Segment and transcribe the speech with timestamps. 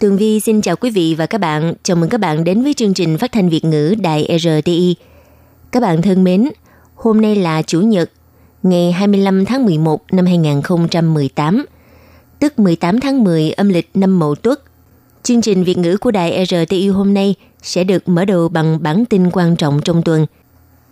[0.00, 1.74] Tường Vi xin chào quý vị và các bạn.
[1.82, 4.96] Chào mừng các bạn đến với chương trình phát thanh Việt ngữ Đài RTI.
[5.72, 6.48] Các bạn thân mến,
[6.94, 8.10] hôm nay là Chủ nhật,
[8.62, 11.66] ngày 25 tháng 11 năm 2018,
[12.38, 14.62] tức 18 tháng 10 âm lịch năm Mậu Tuất.
[15.22, 19.04] Chương trình Việt ngữ của Đài RTI hôm nay sẽ được mở đầu bằng bản
[19.04, 20.26] tin quan trọng trong tuần.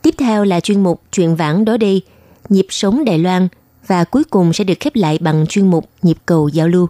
[0.03, 2.03] Tiếp theo là chuyên mục Chuyện vãng đó đi,
[2.49, 3.49] nhịp sống Đài Loan
[3.87, 6.89] và cuối cùng sẽ được khép lại bằng chuyên mục Nhịp cầu giao lưu.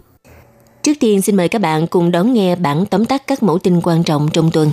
[0.83, 3.81] Trước tiên xin mời các bạn cùng đón nghe bản tóm tắt các mẫu tin
[3.83, 4.71] quan trọng trong tuần.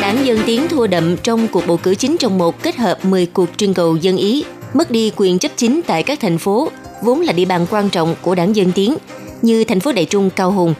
[0.00, 3.26] Đảng Dân Tiến thua đậm trong cuộc bầu cử chính trong một kết hợp 10
[3.26, 6.68] cuộc trưng cầu dân Ý, mất đi quyền chấp chính tại các thành phố,
[7.02, 8.96] vốn là địa bàn quan trọng của đảng Dân Tiến,
[9.42, 10.74] như thành phố Đại Trung Cao Hùng.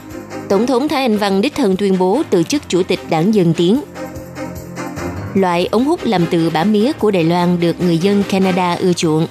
[0.49, 3.55] Tổng thống Thái Anh Văn đích thân tuyên bố từ chức chủ tịch đảng Dân
[3.55, 3.81] Tiến.
[5.35, 8.93] Loại ống hút làm từ bã mía của Đài Loan được người dân Canada ưa
[8.93, 9.27] chuộng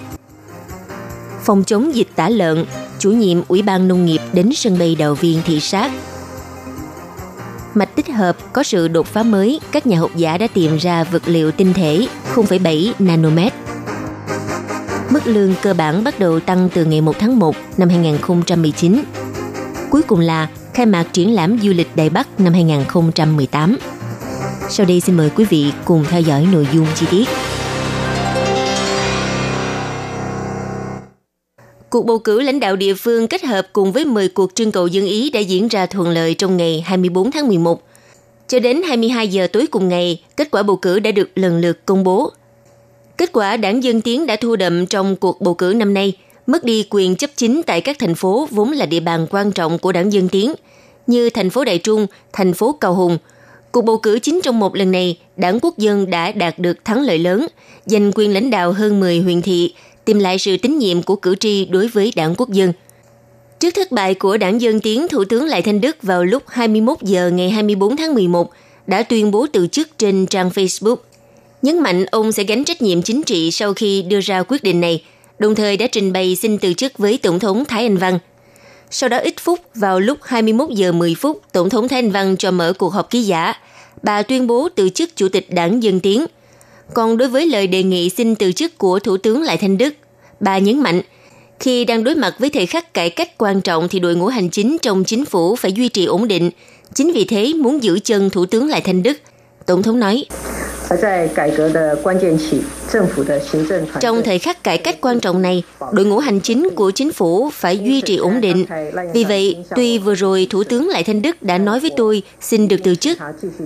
[1.48, 2.66] phòng chống dịch tả lợn,
[3.00, 5.92] chủ nhiệm Ủy ban Nông nghiệp đến sân bay đầu viên thị sát.
[7.73, 11.03] Mạch tích hợp có sự đột phá mới, các nhà học giả đã tìm ra
[11.03, 13.53] vật liệu tinh thể 0,7 nanomet.
[15.09, 19.03] Mức lương cơ bản bắt đầu tăng từ ngày 1 tháng 1 năm 2019.
[19.90, 23.78] Cuối cùng là khai mạc triển lãm du lịch Đài Bắc năm 2018.
[24.70, 27.28] Sau đây xin mời quý vị cùng theo dõi nội dung chi tiết.
[31.89, 34.88] Cuộc bầu cử lãnh đạo địa phương kết hợp cùng với 10 cuộc trưng cầu
[34.88, 37.81] dân Ý đã diễn ra thuận lợi trong ngày 24 tháng 11.
[38.47, 41.85] Cho đến 22 giờ tối cùng ngày, kết quả bầu cử đã được lần lượt
[41.85, 42.31] công bố.
[43.17, 46.13] Kết quả đảng Dân Tiến đã thua đậm trong cuộc bầu cử năm nay,
[46.47, 49.79] mất đi quyền chấp chính tại các thành phố vốn là địa bàn quan trọng
[49.79, 50.53] của đảng Dân Tiến,
[51.07, 53.17] như thành phố Đại Trung, thành phố Cao Hùng.
[53.72, 57.01] Cuộc bầu cử chính trong một lần này, đảng Quốc dân đã đạt được thắng
[57.01, 57.47] lợi lớn,
[57.85, 59.73] giành quyền lãnh đạo hơn 10 huyện thị,
[60.07, 62.73] tìm lại sự tín nhiệm của cử tri đối với đảng quốc dân.
[63.59, 66.97] Trước thất bại của đảng Dân Tiến, Thủ tướng Lại Thanh Đức vào lúc 21
[67.01, 68.51] giờ ngày 24 tháng 11
[68.88, 70.95] đã tuyên bố từ chức trên trang Facebook.
[71.62, 74.81] Nhấn mạnh ông sẽ gánh trách nhiệm chính trị sau khi đưa ra quyết định
[74.81, 75.03] này,
[75.40, 78.19] đồng thời đã trình bày xin từ chức với Tổng thống Thái Anh Văn.
[78.91, 82.38] Sau đó ít phút, vào lúc 21 giờ 10 phút, Tổng thống Thái Anh Văn
[82.38, 83.53] cho mở cuộc họp ký giả.
[84.03, 86.25] Bà tuyên bố từ chức Chủ tịch đảng Dân Tiến–
[86.94, 89.94] còn đối với lời đề nghị xin từ chức của Thủ tướng Lại Thanh Đức,
[90.40, 91.02] bà nhấn mạnh,
[91.59, 94.50] khi đang đối mặt với thời khắc cải cách quan trọng thì đội ngũ hành
[94.50, 96.52] chính trong chính phủ phải duy trì ổn định.
[96.94, 99.18] Chính vì thế muốn giữ chân Thủ tướng Lại Thanh Đức.
[99.67, 100.25] Tổng thống nói,
[104.00, 107.50] trong thời khắc cải cách quan trọng này, đội ngũ hành chính của chính phủ
[107.53, 108.66] phải duy trì ổn định.
[109.13, 112.67] Vì vậy, tuy vừa rồi Thủ tướng Lại Thanh Đức đã nói với tôi xin
[112.67, 113.17] được từ chức,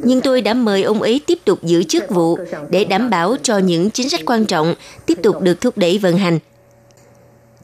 [0.03, 2.37] nhưng tôi đã mời ông ấy tiếp tục giữ chức vụ
[2.69, 4.75] để đảm bảo cho những chính sách quan trọng
[5.05, 6.39] tiếp tục được thúc đẩy vận hành.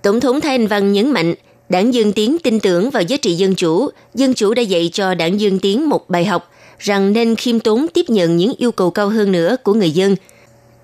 [0.01, 1.33] Tổng thống Thái Anh Văn nhấn mạnh,
[1.69, 5.15] Đảng Dân Tiến tin tưởng vào giá trị dân chủ, dân chủ đã dạy cho
[5.15, 8.91] Đảng Dân Tiến một bài học– rằng nên khiêm tốn tiếp nhận những yêu cầu
[8.91, 10.15] cao hơn nữa của người dân.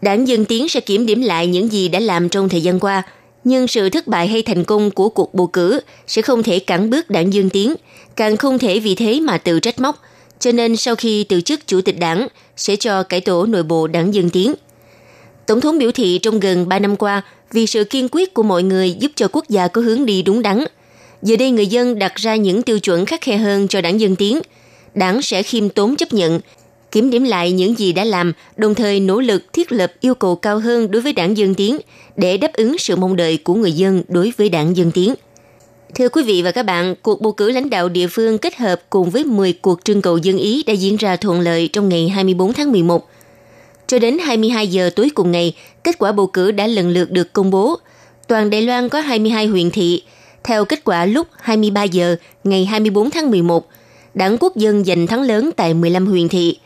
[0.02, 3.04] Đảng Dân Tiến sẽ kiểm điểm lại những gì đã làm trong thời gian qua,
[3.44, 6.90] nhưng sự thất bại hay thành công của cuộc bầu cử sẽ không thể cản
[6.90, 7.76] bước đảng Dân Tiến,
[8.16, 10.02] càng không thể vì thế mà tự trách móc.
[10.40, 12.28] Cho nên sau khi từ chức chủ tịch đảng,
[12.58, 14.54] sẽ cho cải tổ nội bộ đảng Dân Tiến.
[15.46, 17.22] Tổng thống biểu thị trong gần 3 năm qua,
[17.52, 20.42] vì sự kiên quyết của mọi người giúp cho quốc gia có hướng đi đúng
[20.42, 20.64] đắn.
[21.22, 24.16] Giờ đây người dân đặt ra những tiêu chuẩn khắc khe hơn cho đảng Dân
[24.16, 24.42] Tiến–
[24.96, 26.40] đảng sẽ khiêm tốn chấp nhận,
[26.92, 30.36] kiểm điểm lại những gì đã làm, đồng thời nỗ lực thiết lập yêu cầu
[30.36, 31.78] cao hơn đối với đảng Dân Tiến
[32.16, 35.14] để đáp ứng sự mong đợi của người dân đối với đảng Dân Tiến.
[35.96, 38.82] Thưa quý vị và các bạn, cuộc bầu cử lãnh đạo địa phương kết hợp
[38.90, 42.10] cùng với 10 cuộc trưng cầu dân Ý đã diễn ra thuận lợi trong ngày
[42.10, 43.10] 24 tháng 11.
[43.88, 47.34] Cho đến 22 giờ tối cùng ngày, kết quả bầu cử đã lần lượt được
[47.34, 47.76] công bố.
[48.28, 50.04] Toàn Đài Loan có 22 huyện thị.
[50.44, 53.68] Theo kết quả lúc 23 giờ ngày 24 tháng 11,
[54.14, 56.58] đảng quốc dân giành thắng lớn tại 15 huyện thị.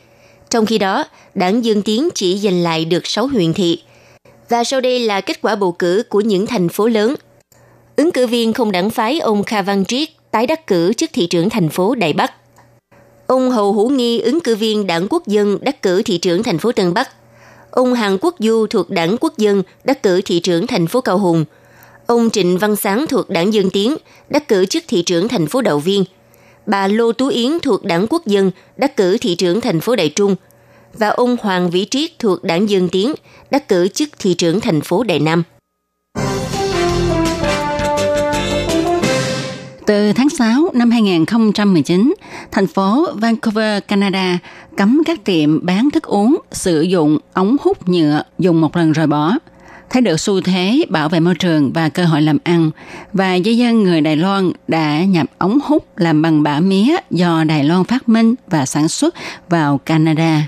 [0.49, 1.05] Trong khi đó,
[1.35, 3.81] đảng Dân Tiến chỉ giành lại được 6 huyện thị.
[4.49, 7.15] Và sau đây là kết quả bầu cử của những thành phố lớn.
[7.95, 11.27] Ứng cử viên không đảng phái ông Kha Văn Triết tái đắc cử chức thị
[11.27, 12.33] trưởng thành phố Đại Bắc.
[13.27, 16.57] Ông Hầu Hữu Nghi ứng cử viên đảng quốc dân đắc cử thị trưởng thành
[16.57, 17.09] phố Tân Bắc.
[17.71, 21.17] Ông Hàn Quốc Du thuộc đảng quốc dân đắc cử thị trưởng thành phố Cao
[21.17, 21.45] Hùng.
[22.07, 23.95] Ông Trịnh Văn Sáng thuộc đảng Dân Tiến
[24.29, 26.03] đắc cử chức thị trưởng thành phố Đậu Viên.
[26.67, 30.09] Bà Lô Tú Yến thuộc đảng Quốc dân đắc cử thị trưởng thành phố Đại
[30.09, 30.35] Trung.
[30.93, 33.13] Và ông Hoàng Vĩ Triết thuộc đảng Dân Tiến
[33.51, 35.43] đắc cử chức thị trưởng thành phố Đại Nam.
[39.85, 42.13] Từ tháng 6 năm 2019,
[42.51, 44.39] thành phố Vancouver, Canada
[44.77, 49.07] cấm các tiệm bán thức uống sử dụng ống hút nhựa dùng một lần rồi
[49.07, 49.33] bỏ.
[49.89, 52.72] Thấy được xu thế bảo vệ môi trường và cơ hội làm ăn,
[53.13, 57.44] và dân dân người Đài Loan đã nhập ống hút làm bằng bã mía do
[57.44, 59.16] Đài Loan phát minh và sản xuất
[59.50, 60.48] vào Canada.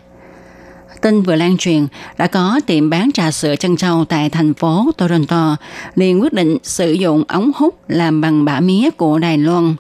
[1.01, 1.87] Tin vừa lan truyền,
[2.17, 5.55] đã có tiệm bán trà sữa chân trâu tại thành phố Toronto
[5.95, 9.75] liền quyết định sử dụng ống hút làm bằng bã mía của Đài Loan.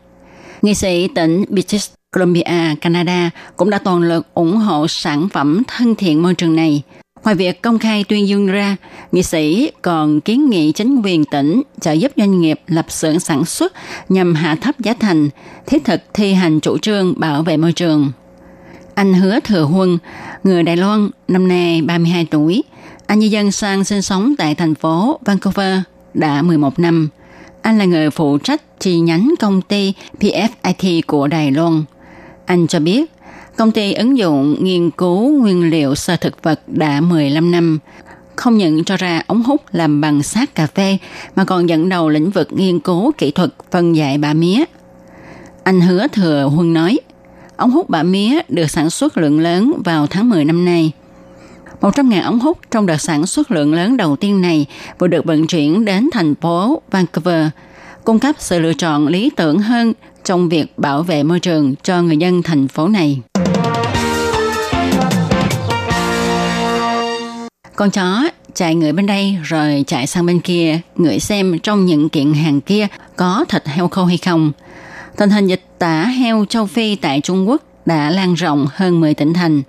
[0.61, 5.95] Nghị sĩ tỉnh British Columbia, Canada cũng đã toàn lực ủng hộ sản phẩm thân
[5.95, 6.83] thiện môi trường này.
[7.23, 8.75] Ngoài việc công khai tuyên dương ra,
[9.11, 13.45] nghị sĩ còn kiến nghị chính quyền tỉnh trợ giúp doanh nghiệp lập xưởng sản
[13.45, 13.73] xuất
[14.09, 15.29] nhằm hạ thấp giá thành,
[15.65, 18.11] thiết thực thi hành chủ trương bảo vệ môi trường.
[18.95, 19.97] Anh Hứa Thừa Huân,
[20.43, 22.63] người Đài Loan, năm nay 32 tuổi.
[23.07, 25.79] Anh di dân sang sinh sống tại thành phố Vancouver
[26.13, 27.09] đã 11 năm.
[27.61, 31.83] Anh là người phụ trách chi nhánh công ty PFIT của Đài Loan.
[32.45, 33.11] Anh cho biết,
[33.59, 37.79] công ty ứng dụng nghiên cứu nguyên liệu sơ thực vật đã 15 năm,
[38.35, 40.97] không những cho ra ống hút làm bằng sát cà phê
[41.35, 44.63] mà còn dẫn đầu lĩnh vực nghiên cứu kỹ thuật phân giải bã mía.
[45.63, 46.99] Anh hứa thừa Huân nói,
[47.57, 50.91] ống hút bã mía được sản xuất lượng lớn vào tháng 10 năm nay.
[51.81, 54.65] 100.000 ống hút trong đợt sản xuất lượng lớn đầu tiên này
[54.99, 57.47] vừa được vận chuyển đến thành phố Vancouver,
[58.03, 59.93] cung cấp sự lựa chọn lý tưởng hơn
[60.29, 63.19] trong việc bảo vệ môi trường cho người dân thành phố này.
[67.75, 68.23] Con chó
[68.53, 72.61] chạy người bên đây rồi chạy sang bên kia, ngửi xem trong những kiện hàng
[72.61, 74.51] kia có thịt heo khô hay không.
[75.17, 79.13] Tình hình dịch tả heo châu Phi tại Trung Quốc đã lan rộng hơn 10
[79.13, 79.61] tỉnh thành.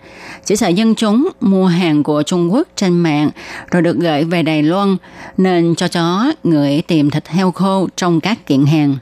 [0.45, 3.31] Chỉ sợ dân chúng mua hàng của Trung Quốc trên mạng
[3.71, 4.97] rồi được gửi về Đài Loan
[5.37, 8.97] nên cho chó ngửi tìm thịt heo khô trong các kiện hàng.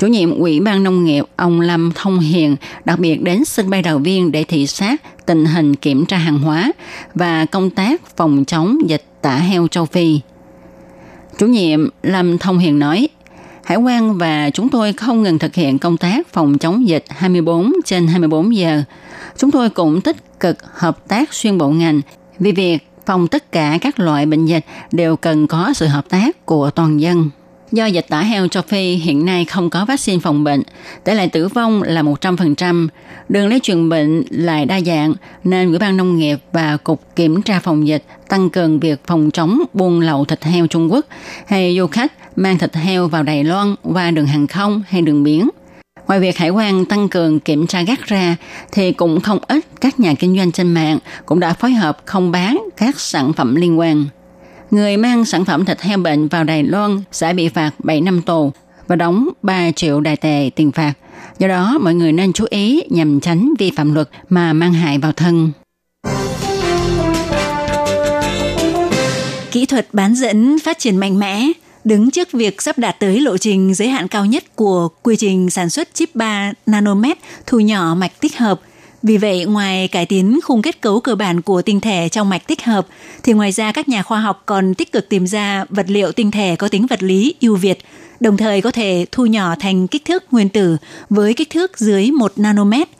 [0.00, 3.82] Chủ nhiệm Ủy ban Nông nghiệp ông Lâm Thông Hiền đặc biệt đến sân bay
[3.82, 6.72] đầu viên để thị sát tình hình kiểm tra hàng hóa
[7.14, 10.20] và công tác phòng chống dịch tả heo châu Phi.
[11.38, 13.08] Chủ nhiệm Lâm Thông Hiền nói,
[13.64, 17.72] Hải quan và chúng tôi không ngừng thực hiện công tác phòng chống dịch 24
[17.84, 18.82] trên 24 giờ.
[19.36, 22.00] Chúng tôi cũng tích cực hợp tác xuyên bộ ngành
[22.38, 26.46] vì việc phòng tất cả các loại bệnh dịch đều cần có sự hợp tác
[26.46, 27.30] của toàn dân.
[27.72, 30.62] Do dịch tả heo châu Phi hiện nay không có vaccine phòng bệnh,
[31.04, 32.88] tỷ lệ tử vong là 100%,
[33.28, 35.14] đường lây truyền bệnh lại đa dạng
[35.44, 39.30] nên Ủy ban Nông nghiệp và Cục Kiểm tra phòng dịch tăng cường việc phòng
[39.30, 41.06] chống buôn lậu thịt heo Trung Quốc
[41.46, 45.22] hay du khách mang thịt heo vào Đài Loan qua đường hàng không hay đường
[45.22, 45.48] biển.
[46.06, 48.36] Ngoài việc hải quan tăng cường kiểm tra gắt ra,
[48.72, 52.30] thì cũng không ít các nhà kinh doanh trên mạng cũng đã phối hợp không
[52.30, 54.06] bán các sản phẩm liên quan.
[54.70, 58.22] Người mang sản phẩm thịt heo bệnh vào Đài Loan sẽ bị phạt 7 năm
[58.22, 58.52] tù
[58.86, 60.92] và đóng 3 triệu đài tệ tiền phạt.
[61.38, 64.98] Do đó, mọi người nên chú ý nhằm tránh vi phạm luật mà mang hại
[64.98, 65.52] vào thân.
[69.50, 71.46] Kỹ thuật bán dẫn phát triển mạnh mẽ,
[71.84, 75.50] đứng trước việc sắp đạt tới lộ trình giới hạn cao nhất của quy trình
[75.50, 78.60] sản xuất chip 3 nanomet thu nhỏ mạch tích hợp.
[79.02, 82.46] Vì vậy, ngoài cải tiến khung kết cấu cơ bản của tinh thể trong mạch
[82.46, 82.86] tích hợp,
[83.22, 86.30] thì ngoài ra các nhà khoa học còn tích cực tìm ra vật liệu tinh
[86.30, 87.78] thể có tính vật lý ưu việt,
[88.20, 90.76] đồng thời có thể thu nhỏ thành kích thước nguyên tử
[91.10, 92.88] với kích thước dưới 1 nanomet–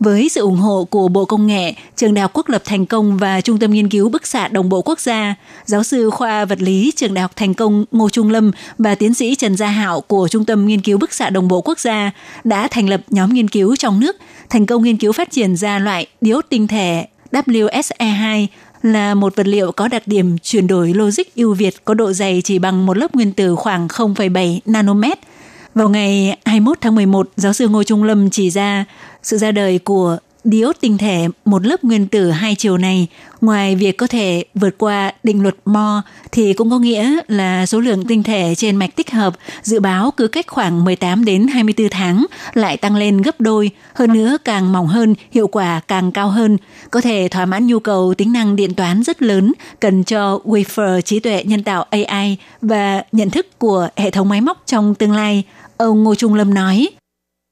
[0.00, 3.16] với sự ủng hộ của Bộ Công nghệ, Trường Đại học Quốc lập Thành Công
[3.16, 5.34] và Trung tâm Nghiên cứu Bức xạ Đồng bộ Quốc gia,
[5.64, 9.14] giáo sư khoa vật lý Trường Đại học Thành Công Ngô Trung Lâm và tiến
[9.14, 12.10] sĩ Trần Gia Hạo của Trung tâm Nghiên cứu Bức xạ Đồng bộ Quốc gia
[12.44, 14.16] đã thành lập nhóm nghiên cứu trong nước,
[14.50, 18.46] thành công nghiên cứu phát triển ra loại diode tinh thể WSE2
[18.82, 22.42] là một vật liệu có đặc điểm chuyển đổi logic ưu việt có độ dày
[22.44, 25.18] chỉ bằng một lớp nguyên tử khoảng 0,7 nanomet–
[25.74, 28.84] vào ngày 21 tháng 11, giáo sư Ngô Trung Lâm chỉ ra
[29.22, 33.06] sự ra đời của diode tinh thể một lớp nguyên tử hai chiều này,
[33.40, 36.00] ngoài việc có thể vượt qua định luật Moore
[36.32, 40.10] thì cũng có nghĩa là số lượng tinh thể trên mạch tích hợp dự báo
[40.10, 44.72] cứ cách khoảng 18 đến 24 tháng lại tăng lên gấp đôi, hơn nữa càng
[44.72, 46.56] mỏng hơn, hiệu quả càng cao hơn,
[46.90, 51.00] có thể thỏa mãn nhu cầu tính năng điện toán rất lớn cần cho wafer
[51.00, 55.12] trí tuệ nhân tạo AI và nhận thức của hệ thống máy móc trong tương
[55.12, 55.44] lai.
[55.77, 56.87] Ông Ngô Trung Lâm nói.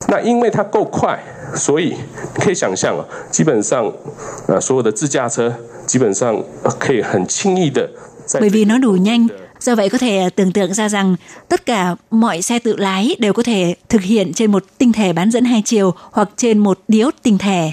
[0.07, 1.19] 那因为它够快，
[1.55, 1.95] 所以
[2.35, 3.91] 可以想象啊，基本上
[4.47, 5.53] 啊，所有的自驾车
[5.87, 6.43] 基本上
[6.79, 7.89] 可以很轻易的。
[8.39, 9.27] Bởi vì nó đủ nhanh,
[9.59, 11.15] Do vậy có thể tưởng tượng ra rằng
[11.49, 15.13] tất cả mọi xe tự lái đều có thể thực hiện trên một tinh thể
[15.13, 17.71] bán dẫn hai chiều hoặc trên một diode tinh thể.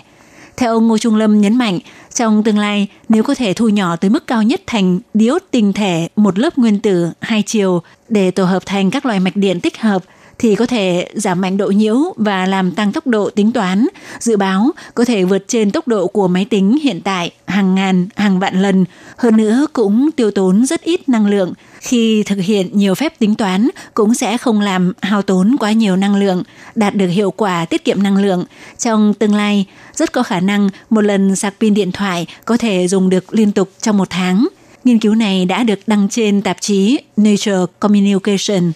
[0.57, 1.79] Theo ông Ngô Trung Lâm nhấn mạnh,
[2.15, 5.73] trong tương lai, nếu có thể thu nhỏ tới mức cao nhất thành diode tinh
[5.73, 9.61] thể một lớp nguyên tử hai chiều để tổ hợp thành các loại mạch điện
[9.61, 13.52] tích hợp – thì có thể giảm mạnh độ nhiễu và làm tăng tốc độ tính
[13.52, 13.88] toán.
[14.20, 18.08] Dự báo có thể vượt trên tốc độ của máy tính hiện tại hàng ngàn,
[18.16, 18.86] hàng vạn lần.
[19.18, 21.54] Hơn nữa cũng tiêu tốn rất ít năng lượng.
[21.80, 25.96] Khi thực hiện nhiều phép tính toán cũng sẽ không làm hao tốn quá nhiều
[25.96, 26.44] năng lượng,
[26.76, 28.46] đạt được hiệu quả tiết kiệm năng lượng.
[28.78, 29.66] Trong tương lai,
[29.96, 33.52] rất có khả năng một lần sạc pin điện thoại có thể dùng được liên
[33.52, 34.48] tục trong một tháng.
[34.84, 38.72] Nghiên cứu này đã được đăng trên tạp chí Nature Communication.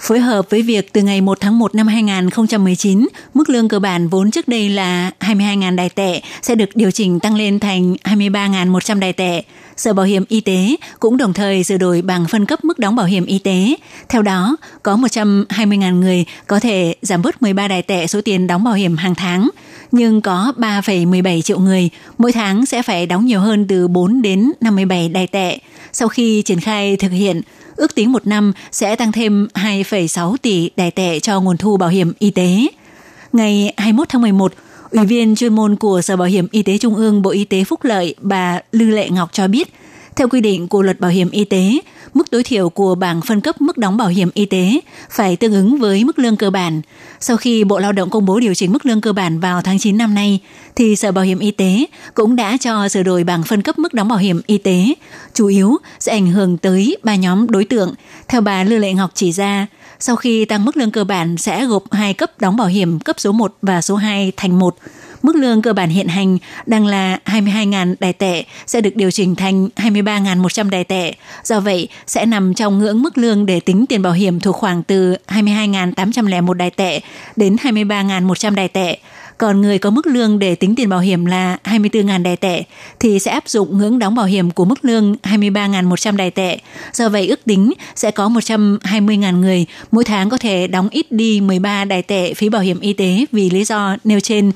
[0.00, 4.08] Phối hợp với việc từ ngày 1 tháng 1 năm 2019, mức lương cơ bản
[4.08, 8.98] vốn trước đây là 22.000 đài tệ sẽ được điều chỉnh tăng lên thành 23.100
[8.98, 9.42] đài tệ.
[9.80, 12.96] Sở Bảo hiểm Y tế cũng đồng thời sửa đổi bảng phân cấp mức đóng
[12.96, 13.74] bảo hiểm y tế.
[14.08, 18.64] Theo đó, có 120.000 người có thể giảm bớt 13 đài tệ số tiền đóng
[18.64, 19.50] bảo hiểm hàng tháng,
[19.92, 24.52] nhưng có 3,17 triệu người mỗi tháng sẽ phải đóng nhiều hơn từ 4 đến
[24.60, 25.58] 57 đài tệ.
[25.92, 27.40] Sau khi triển khai thực hiện,
[27.76, 31.88] ước tính một năm sẽ tăng thêm 2,6 tỷ đài tệ cho nguồn thu bảo
[31.88, 32.66] hiểm y tế.
[33.32, 34.52] Ngày 21 tháng 11,
[34.90, 37.64] Ủy viên chuyên môn của Sở Bảo hiểm Y tế Trung ương Bộ Y tế
[37.64, 39.74] Phúc Lợi bà Lư Lệ Ngọc cho biết,
[40.16, 41.78] theo quy định của luật bảo hiểm y tế,
[42.14, 44.80] mức tối thiểu của bảng phân cấp mức đóng bảo hiểm y tế
[45.10, 46.80] phải tương ứng với mức lương cơ bản.
[47.20, 49.78] Sau khi Bộ Lao động công bố điều chỉnh mức lương cơ bản vào tháng
[49.78, 50.40] 9 năm nay,
[50.76, 53.94] thì Sở Bảo hiểm Y tế cũng đã cho sửa đổi bảng phân cấp mức
[53.94, 54.94] đóng bảo hiểm y tế,
[55.34, 57.94] chủ yếu sẽ ảnh hưởng tới ba nhóm đối tượng.
[58.28, 59.66] Theo bà Lư Lệ Ngọc chỉ ra,
[60.00, 63.20] sau khi tăng mức lương cơ bản sẽ gộp hai cấp đóng bảo hiểm cấp
[63.20, 64.76] số 1 và số 2 thành một–
[65.22, 69.34] Mức lương cơ bản hiện hành đang là 22.000 đài tệ sẽ được điều chỉnh
[69.34, 71.14] thành 23.100 đài tệ.
[71.44, 74.82] Do vậy, sẽ nằm trong ngưỡng mức lương để tính tiền bảo hiểm thuộc khoảng
[74.82, 77.00] từ 22.801 đài tệ
[77.36, 78.98] đến 23.100 đài tệ.
[79.40, 82.62] Còn người có mức lương để tính tiền bảo hiểm là 24.000 đài tệ,
[82.98, 86.58] thì sẽ áp dụng ngưỡng đóng bảo hiểm của mức lương 23.100 đài tệ.
[86.92, 91.40] Do vậy, ước tính sẽ có 120.000 người mỗi tháng có thể đóng ít đi
[91.40, 94.52] 13 đài tệ phí bảo hiểm y tế vì lý do nêu trên.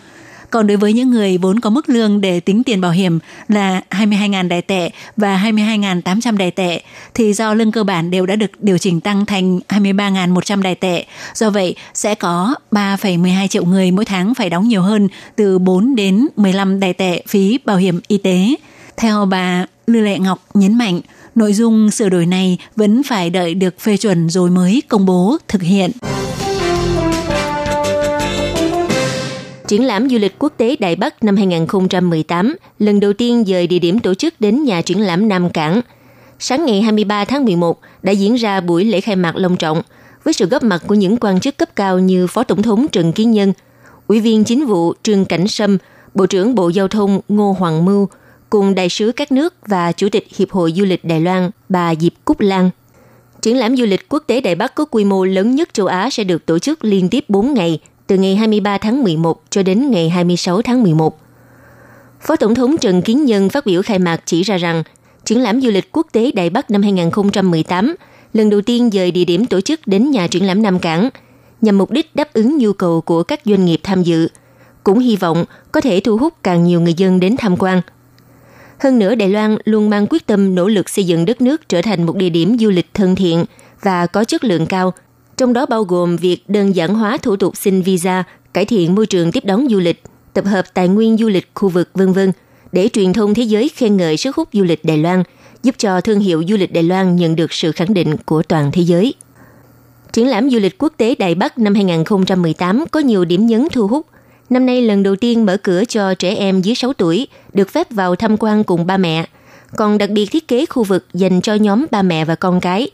[0.55, 3.19] Còn đối với những người vốn có mức lương để tính tiền bảo hiểm
[3.49, 6.83] là 22.000 đài tệ và 22.800 đài tệ,
[7.15, 11.05] thì do lương cơ bản đều đã được điều chỉnh tăng thành 23.100 đài tệ.
[11.35, 15.95] Do vậy, sẽ có 3,12 triệu người mỗi tháng phải đóng nhiều hơn từ 4
[15.95, 18.55] đến 15 đài tệ phí bảo hiểm y tế.
[18.97, 21.01] Theo bà Lư Lệ Ngọc nhấn mạnh,
[21.35, 25.37] nội dung sửa đổi này vẫn phải đợi được phê chuẩn rồi mới công bố
[25.49, 25.91] thực hiện.
[29.69, 33.79] Triển lãm du lịch quốc tế Đại Bắc năm 2018 lần đầu tiên dời địa
[33.79, 35.81] điểm tổ chức đến nhà triển lãm Nam Cảng.
[36.39, 39.83] Sáng ngày 23 tháng 11 đã diễn ra buổi lễ khai mạc long trọng
[40.25, 43.13] với sự góp mặt của những quan chức cấp cao như Phó Tổng thống Trần
[43.13, 43.53] Kiến Nhân,
[44.07, 45.79] Ủy viên Chính vụ Trương Cảnh Sâm,
[46.15, 48.09] Bộ trưởng Bộ Giao thông Ngô Hoàng Mưu,
[48.51, 51.95] cùng đại sứ các nước và Chủ tịch Hiệp hội Du lịch Đài Loan bà
[51.95, 52.71] Diệp Cúc Lan.
[53.43, 56.11] Triển lãm du lịch quốc tế Đài Bắc có quy mô lớn nhất châu Á
[56.11, 59.91] sẽ được tổ chức liên tiếp 4 ngày từ ngày 23 tháng 11 cho đến
[59.91, 61.19] ngày 26 tháng 11.
[62.21, 64.83] Phó Tổng thống Trần Kiến Nhân phát biểu khai mạc chỉ ra rằng,
[65.25, 67.95] triển lãm du lịch quốc tế Đại Bắc năm 2018
[68.33, 71.09] lần đầu tiên dời địa điểm tổ chức đến nhà triển lãm Nam Cảng,
[71.61, 74.29] nhằm mục đích đáp ứng nhu cầu của các doanh nghiệp tham dự,
[74.85, 77.81] cũng hy vọng có thể thu hút càng nhiều người dân đến tham quan.
[78.79, 81.83] Hơn nữa, Đài Loan luôn mang quyết tâm nỗ lực xây dựng đất nước trở
[81.83, 83.45] thành một địa điểm du lịch thân thiện
[83.83, 84.93] và có chất lượng cao–
[85.37, 89.07] trong đó bao gồm việc đơn giản hóa thủ tục xin visa, cải thiện môi
[89.07, 92.33] trường tiếp đón du lịch, tập hợp tài nguyên du lịch khu vực vân vân
[92.73, 95.23] để truyền thông thế giới khen ngợi sức hút du lịch Đài Loan,
[95.63, 98.73] giúp cho thương hiệu du lịch Đài Loan nhận được sự khẳng định của toàn
[98.73, 99.15] thế giới.
[100.13, 103.87] Triển lãm du lịch quốc tế Đài Bắc năm 2018 có nhiều điểm nhấn thu
[103.87, 104.07] hút.
[104.51, 107.91] Năm nay lần đầu tiên mở cửa cho trẻ em dưới 6 tuổi được phép
[107.91, 109.27] vào tham quan cùng ba mẹ,
[109.77, 112.89] còn đặc biệt thiết kế khu vực dành cho nhóm ba mẹ và con cái,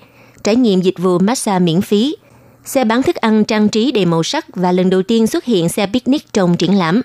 [0.45, 2.17] trải nghiệm dịch vụ massage miễn phí–
[2.71, 5.69] Xe bán thức ăn trang trí đầy màu sắc và lần đầu tiên xuất hiện
[5.69, 7.03] xe picnic trong triển lãm.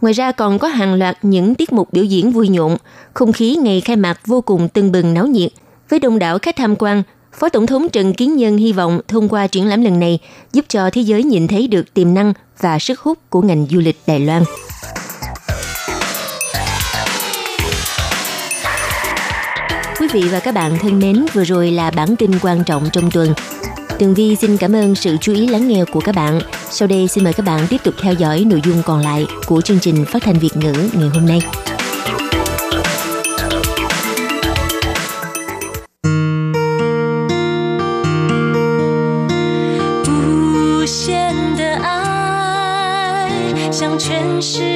[0.00, 2.76] Ngoài ra còn có hàng loạt những tiết mục biểu diễn vui nhộn,
[3.14, 5.52] không khí ngày khai mạc vô cùng tưng bừng náo nhiệt.
[5.88, 9.28] Với đông đảo khách tham quan, Phó Tổng thống Trần Kiến Nhân hy vọng thông
[9.28, 10.18] qua triển lãm lần này
[10.52, 13.78] giúp cho thế giới nhìn thấy được tiềm năng và sức hút của ngành du
[13.78, 14.42] lịch Đài Loan.
[20.00, 23.10] Quý vị và các bạn thân mến, vừa rồi là bản tin quan trọng trong
[23.10, 23.34] tuần.
[23.98, 26.40] Tường Vi xin cảm ơn sự chú ý lắng nghe của các bạn.
[26.70, 29.60] Sau đây xin mời các bạn tiếp tục theo dõi nội dung còn lại của
[29.60, 31.40] chương trình phát thanh Việt ngữ ngày hôm nay.
[43.54, 44.75] Hãy subscribe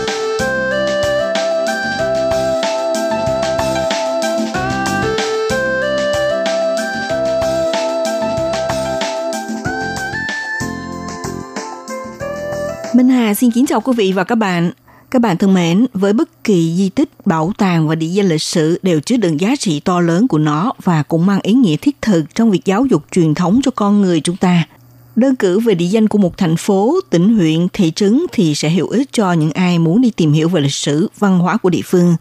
[13.01, 14.71] Minh Hà xin kính chào quý vị và các bạn.
[15.11, 18.41] Các bạn thân mến, với bất kỳ di tích, bảo tàng và địa danh lịch
[18.41, 21.75] sử đều chứa đựng giá trị to lớn của nó và cũng mang ý nghĩa
[21.75, 24.67] thiết thực trong việc giáo dục truyền thống cho con người chúng ta.
[25.15, 28.69] Đơn cử về địa danh của một thành phố, tỉnh huyện, thị trấn thì sẽ
[28.69, 31.69] hữu ích cho những ai muốn đi tìm hiểu về lịch sử, văn hóa của
[31.69, 32.15] địa phương.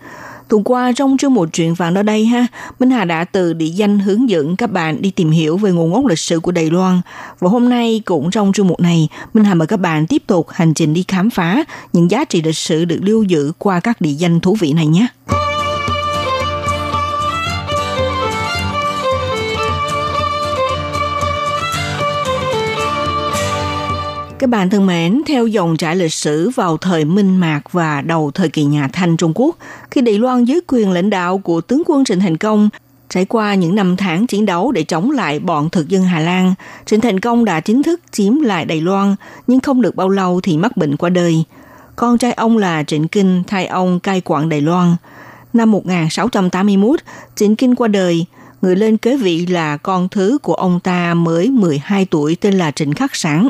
[0.51, 2.47] Tuần qua trong chương một chuyện vàng đó đây ha,
[2.79, 5.93] Minh Hà đã từ địa danh hướng dẫn các bạn đi tìm hiểu về nguồn
[5.93, 7.01] gốc lịch sử của Đài Loan.
[7.39, 10.47] Và hôm nay cũng trong chương mục này, Minh Hà mời các bạn tiếp tục
[10.51, 14.01] hành trình đi khám phá những giá trị lịch sử được lưu giữ qua các
[14.01, 15.07] địa danh thú vị này nhé.
[24.41, 28.31] Các bạn thân mến, theo dòng trải lịch sử vào thời Minh Mạc và đầu
[28.35, 29.57] thời kỳ nhà Thanh Trung Quốc,
[29.91, 32.69] khi Đài Loan dưới quyền lãnh đạo của tướng quân Trịnh Thành Công,
[33.09, 36.55] trải qua những năm tháng chiến đấu để chống lại bọn thực dân Hà Lan,
[36.87, 40.41] Trịnh Thành Công đã chính thức chiếm lại Đài Loan, nhưng không được bao lâu
[40.41, 41.45] thì mắc bệnh qua đời.
[41.97, 44.97] Con trai ông là Trịnh Kinh thay ông cai quản Đài Loan.
[45.53, 47.01] Năm 1681,
[47.37, 48.27] Trịnh Kinh qua đời,
[48.63, 52.71] người lên kế vị là con thứ của ông ta mới 12 tuổi tên là
[52.71, 53.49] Trịnh Khắc Sản.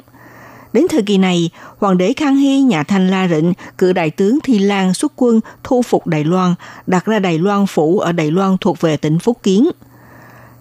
[0.73, 4.39] Đến thời kỳ này, Hoàng đế Khang Hy nhà Thanh La Rịnh cử đại tướng
[4.45, 6.55] Thi Lan xuất quân thu phục Đài Loan,
[6.87, 9.71] đặt ra Đài Loan phủ ở Đài Loan thuộc về tỉnh Phúc Kiến.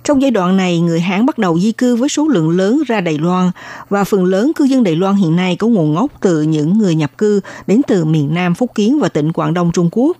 [0.04, 3.02] Trong giai đoạn này, người Hán bắt đầu di cư với số lượng lớn ra
[3.02, 3.52] Đài Loan
[3.89, 6.95] và phần lớn cư dân Đài Loan hiện nay có nguồn gốc từ những người
[6.95, 10.17] nhập cư đến từ miền Nam Phúc Kiến và tỉnh Quảng Đông Trung Quốc.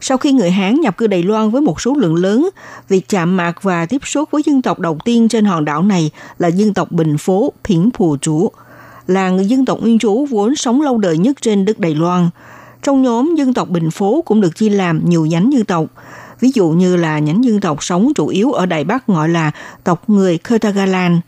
[0.00, 2.48] Sau khi người Hán nhập cư Đài Loan với một số lượng lớn,
[2.88, 6.10] việc chạm mặt và tiếp xúc với dân tộc đầu tiên trên hòn đảo này
[6.38, 8.50] là dân tộc Bình Phố, Phiến Phù Chủ,
[9.06, 12.30] là người dân tộc nguyên trú vốn sống lâu đời nhất trên đất Đài Loan.
[12.82, 15.86] Trong nhóm dân tộc Bình Phố cũng được chia làm nhiều nhánh dân tộc.
[16.40, 19.50] Ví dụ như là nhánh dân tộc sống chủ yếu ở Đài Bắc gọi là
[19.84, 21.20] tộc người Khetagalan.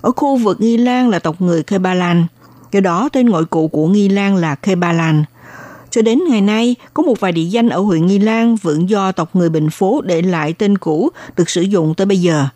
[0.00, 2.26] Ở khu vực Nghi Lan là tộc người Kebalan.
[2.72, 5.24] Do đó tên gọi cụ của Nghi Lan là Kebalan.
[5.90, 9.12] Cho đến ngày nay, có một vài địa danh ở huyện Nghi Lan vẫn do
[9.12, 12.46] tộc người Bình Phố để lại tên cũ được sử dụng tới bây giờ.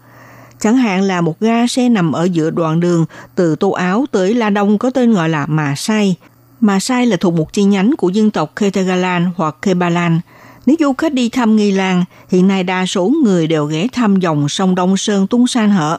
[0.60, 4.34] Chẳng hạn là một ga xe nằm ở giữa đoạn đường từ Tô Áo tới
[4.34, 6.16] La Đông có tên gọi là Mà Sai.
[6.60, 10.20] Mà Sai là thuộc một chi nhánh của dân tộc Ketagalan hoặc Kebalan.
[10.66, 14.20] Nếu du khách đi thăm Nghi Lan, hiện nay đa số người đều ghé thăm
[14.20, 15.98] dòng sông Đông Sơn Tung San Hở,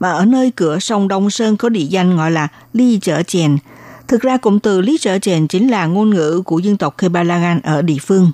[0.00, 3.56] mà ở nơi cửa sông Đông Sơn có địa danh gọi là Ly Chở Chèn.
[4.08, 7.60] Thực ra cụm từ Lý Chở Chèn chính là ngôn ngữ của dân tộc Kebalagan
[7.60, 8.30] ở địa phương.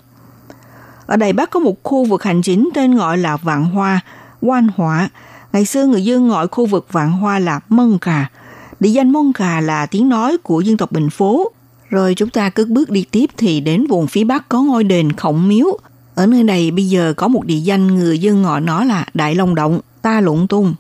[1.07, 4.01] Ở Đài Bắc có một khu vực hành chính tên gọi là Vạn Hoa,
[4.41, 5.09] Quan hỏa
[5.57, 8.31] Ngày xưa người dân gọi khu vực Vạn Hoa là Mông Cà.
[8.81, 11.53] Địa danh Mông Cà là tiếng nói của dân tộc Bình Phố.
[11.91, 15.13] Rồi chúng ta cứ bước đi tiếp thì đến vùng phía Bắc có ngôi đền
[15.13, 15.79] Khổng Miếu.
[16.15, 19.35] Ở nơi này bây giờ có một địa danh người dân gọi nó là Đại
[19.35, 20.75] Long Động, Ta Lụng Tung.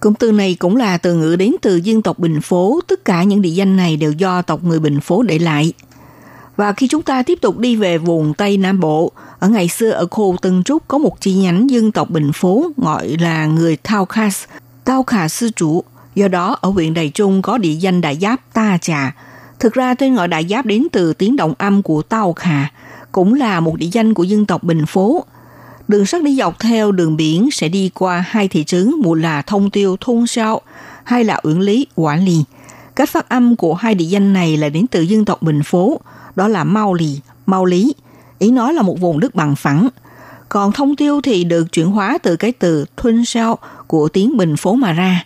[0.00, 2.80] Cụm từ này cũng là từ ngữ đến từ dân tộc Bình Phố.
[2.86, 5.72] Tất cả những địa danh này đều do tộc người Bình Phố để lại.
[6.58, 9.90] Và khi chúng ta tiếp tục đi về vùng Tây Nam Bộ, ở ngày xưa
[9.90, 13.76] ở khu Tân Trúc có một chi nhánh dân tộc Bình Phố gọi là người
[13.84, 14.44] Thao Khas,
[14.84, 15.84] Tao Khà Sư Chủ.
[16.14, 19.14] Do đó, ở huyện Đài Trung có địa danh Đại Giáp Ta Trà.
[19.58, 22.68] Thực ra tên gọi Đại Giáp đến từ tiếng động âm của Tao Khà,
[23.12, 25.24] cũng là một địa danh của dân tộc Bình Phố.
[25.88, 29.42] Đường sắt đi dọc theo đường biển sẽ đi qua hai thị trấn một là
[29.42, 30.60] Thông Tiêu Thôn Sao,
[31.04, 32.44] hay là Uyển Lý Quản Lì.
[32.98, 36.00] Cách phát âm của hai địa danh này là đến từ dân tộc Bình Phố,
[36.36, 37.94] đó là Mau Lì, Mau Lý.
[38.38, 39.88] Ý nói là một vùng đất bằng phẳng.
[40.48, 44.56] Còn thông tiêu thì được chuyển hóa từ cái từ thuân sao của tiếng Bình
[44.56, 45.24] Phố mà ra.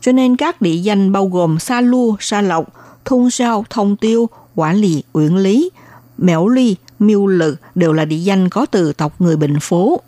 [0.00, 2.64] Cho nên các địa danh bao gồm Sa Lu, Sa Lộc,
[3.04, 5.70] thun Sao, Thông Tiêu, Quả Lì, Uyển Lý,
[6.18, 10.00] Mẻo Ly, Miêu Lự đều là địa danh có từ tộc người Bình Phố.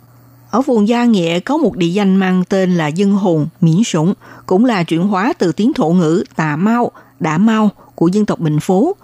[0.51, 4.13] Ở vùng Gia Nghĩa có một địa danh mang tên là Dân Hùng, Miễn Sủng,
[4.45, 8.39] cũng là chuyển hóa từ tiếng thổ ngữ Tà Mau, đã Mau của dân tộc
[8.39, 8.95] Bình Phú.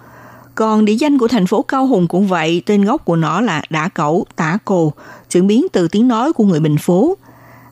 [0.54, 3.62] Còn địa danh của thành phố Cao Hùng cũng vậy, tên gốc của nó là
[3.70, 4.92] đã Cẩu, Tả Cồ,
[5.30, 7.14] chuyển biến từ tiếng nói của người Bình Phú.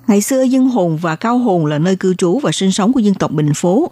[0.06, 3.00] Ngày xưa Dân Hùng và Cao Hùng là nơi cư trú và sinh sống của
[3.00, 3.90] dân tộc Bình Phú.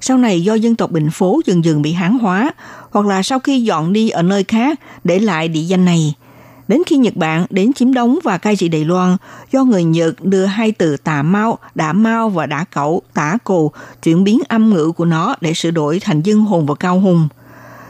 [0.00, 2.52] Sau này do dân tộc Bình Phú dần dần bị hán hóa,
[2.90, 6.14] hoặc là sau khi dọn đi ở nơi khác để lại địa danh này–
[6.68, 9.16] Đến khi Nhật Bản đến chiếm đóng và cai trị Đài Loan,
[9.52, 13.72] do người Nhật đưa hai từ tà mau, đã mau và đã cẩu, tả cù
[14.02, 17.28] chuyển biến âm ngữ của nó để sửa đổi thành dân hùng và cao hùng.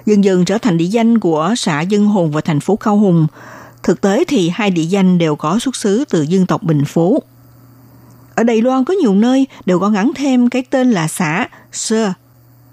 [0.06, 3.26] Dần dần trở thành địa danh của xã Dân Hùng và thành phố Cao Hùng.
[3.82, 7.22] Thực tế thì hai địa danh đều có xuất xứ từ dân tộc Bình Phú.
[8.34, 12.12] Ở Đài Loan có nhiều nơi đều có gắn thêm cái tên là xã Sơ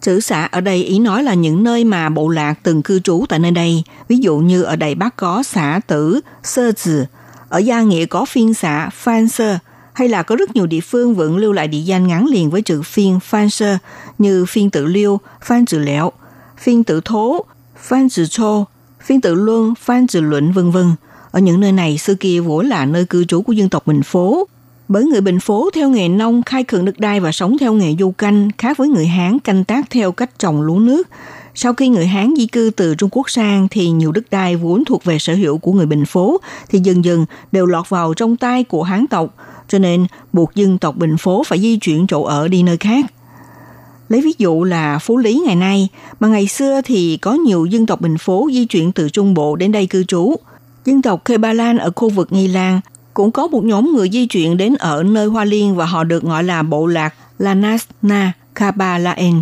[0.01, 3.25] Chữ xã ở đây ý nói là những nơi mà bộ lạc từng cư trú
[3.29, 3.83] tại nơi đây.
[4.07, 7.05] Ví dụ như ở Đài Bắc có xã tử Sơ Tử,
[7.49, 9.57] ở Gia Nghĩa có phiên xã Phan Sơ,
[9.93, 12.61] hay là có rất nhiều địa phương vẫn lưu lại địa danh ngắn liền với
[12.61, 13.77] chữ phiên Phan Sơ
[14.17, 16.11] như phiên tự liêu, Phan Tử Lẹo,
[16.57, 17.45] phiên tự thố,
[17.81, 18.65] Phan Tử Chô,
[19.01, 20.91] phiên tự luân, Phan Tử luận vân vân.
[21.31, 24.03] Ở những nơi này xưa kia vốn là nơi cư trú của dân tộc Bình
[24.03, 24.47] Phố,
[24.89, 27.95] bởi người Bình Phố theo nghề nông khai khẩn đất đai và sống theo nghề
[27.99, 31.07] du canh khác với người Hán canh tác theo cách trồng lúa nước.
[31.55, 34.85] Sau khi người Hán di cư từ Trung Quốc sang thì nhiều đất đai vốn
[34.85, 36.37] thuộc về sở hữu của người Bình Phố
[36.69, 39.35] thì dần dần đều lọt vào trong tay của Hán tộc,
[39.67, 43.05] cho nên buộc dân tộc Bình Phố phải di chuyển chỗ ở đi nơi khác.
[44.09, 45.87] Lấy ví dụ là Phú Lý ngày nay,
[46.19, 49.55] mà ngày xưa thì có nhiều dân tộc Bình Phố di chuyển từ Trung Bộ
[49.55, 50.35] đến đây cư trú.
[50.85, 52.79] Dân tộc Khê Ba Lan ở khu vực Nghi Lan
[53.19, 56.23] cũng có một nhóm người di chuyển đến ở nơi Hoa Liên và họ được
[56.23, 59.41] gọi là bộ lạc Lanasna Kabalaen.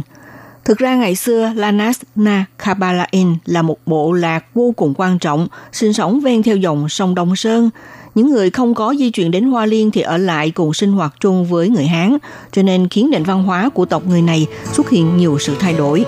[0.66, 5.94] Thực ra ngày xưa Lanasna Kabalaen là một bộ lạc vô cùng quan trọng, sinh
[5.94, 7.70] sống ven theo dòng sông Đông Sơn.
[8.16, 11.14] Những người không có di chuyển đến Hoa Liên thì ở lại cùng sinh hoạt
[11.20, 12.18] chung với người Hán,
[12.52, 15.74] cho nên khiến nền văn hóa của tộc người này xuất hiện nhiều sự thay
[15.74, 16.06] đổi.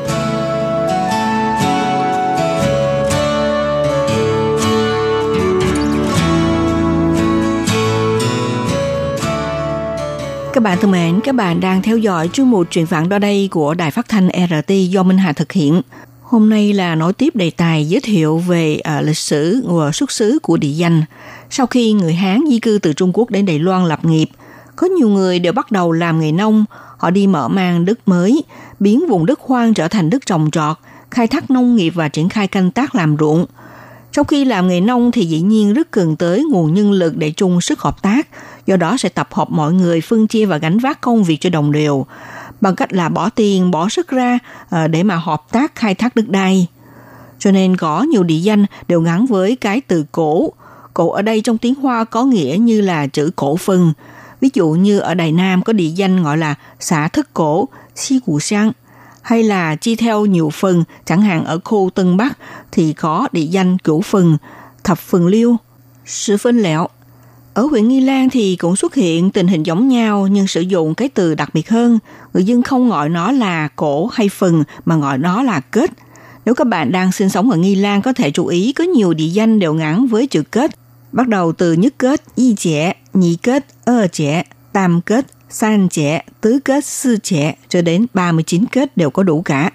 [10.60, 13.48] Các bạn thân mến, các bạn đang theo dõi chuyên mục truyện vạn đo đây
[13.52, 15.82] của Đài Phát thanh RT do Minh Hà thực hiện.
[16.22, 20.12] Hôm nay là nói tiếp đề tài giới thiệu về uh, lịch sử và xuất
[20.12, 21.04] xứ của địa danh.
[21.50, 24.30] Sau khi người Hán di cư từ Trung Quốc đến Đài Loan lập nghiệp,
[24.76, 26.66] có nhiều người đều bắt đầu làm nghề nông,
[26.98, 28.44] họ đi mở mang đất mới,
[28.80, 30.78] biến vùng đất hoang trở thành đất trồng trọt,
[31.12, 33.46] khai thác nông nghiệp và triển khai canh tác làm ruộng–
[34.12, 37.32] trong khi làm nghề nông thì dĩ nhiên rất cần tới nguồn nhân lực để
[37.32, 38.28] chung sức hợp tác,
[38.70, 41.50] do đó sẽ tập hợp mọi người phân chia và gánh vác công việc cho
[41.50, 42.06] đồng đều,
[42.62, 46.16] bằng cách là bỏ tiền, bỏ sức ra ờ, để mà hợp tác khai thác
[46.16, 46.68] đất đai.
[47.40, 50.54] Cho nên có nhiều địa danh đều gắn với cái từ cổ.
[50.94, 53.94] Cổ ở đây trong tiếng Hoa có nghĩa như là chữ cổ phần.
[54.42, 58.20] Ví dụ như ở Đài Nam có địa danh gọi là xã thức Cổ, Si
[58.26, 58.72] Cụ Sang–
[59.22, 62.38] hay là chia theo nhiều phần, chẳng hạn ở khu Tân Bắc
[62.72, 64.38] thì có địa danh cửu phần,
[64.84, 65.56] thập phần liêu,
[66.06, 66.88] sự phân lẹo.
[67.60, 70.96] Ở huyện Nghi Lan thì cũng xuất hiện tình hình giống nhau nhưng sử dụng
[70.96, 72.00] cái từ đặc biệt hơn.
[72.34, 75.92] Người dân không gọi nó là cổ hay phần mà gọi nó là kết.
[76.46, 79.14] Nếu các bạn đang sinh sống ở Nghi Lan có thể chú ý có nhiều
[79.14, 80.72] địa danh đều ngắn với chữ kết.
[81.12, 84.44] Bắt đầu từ nhất kết, y trẻ, nhị kết, ơ trẻ,
[84.74, 89.42] tam kết, san trẻ, tứ kết, sư trẻ cho đến 39 kết đều có đủ
[89.42, 89.72] cả.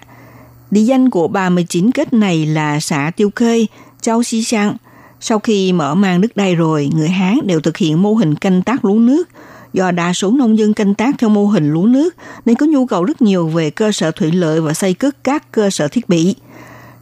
[0.71, 3.65] Địa danh của 39 kết này là xã Tiêu Khê,
[4.01, 4.75] Châu Xi Sang.
[5.19, 8.61] Sau khi mở mang nước đai rồi, người Hán đều thực hiện mô hình canh
[8.61, 9.29] tác lúa nước.
[9.73, 12.85] Do đa số nông dân canh tác theo mô hình lúa nước nên có nhu
[12.85, 16.09] cầu rất nhiều về cơ sở thủy lợi và xây cất các cơ sở thiết
[16.09, 16.35] bị.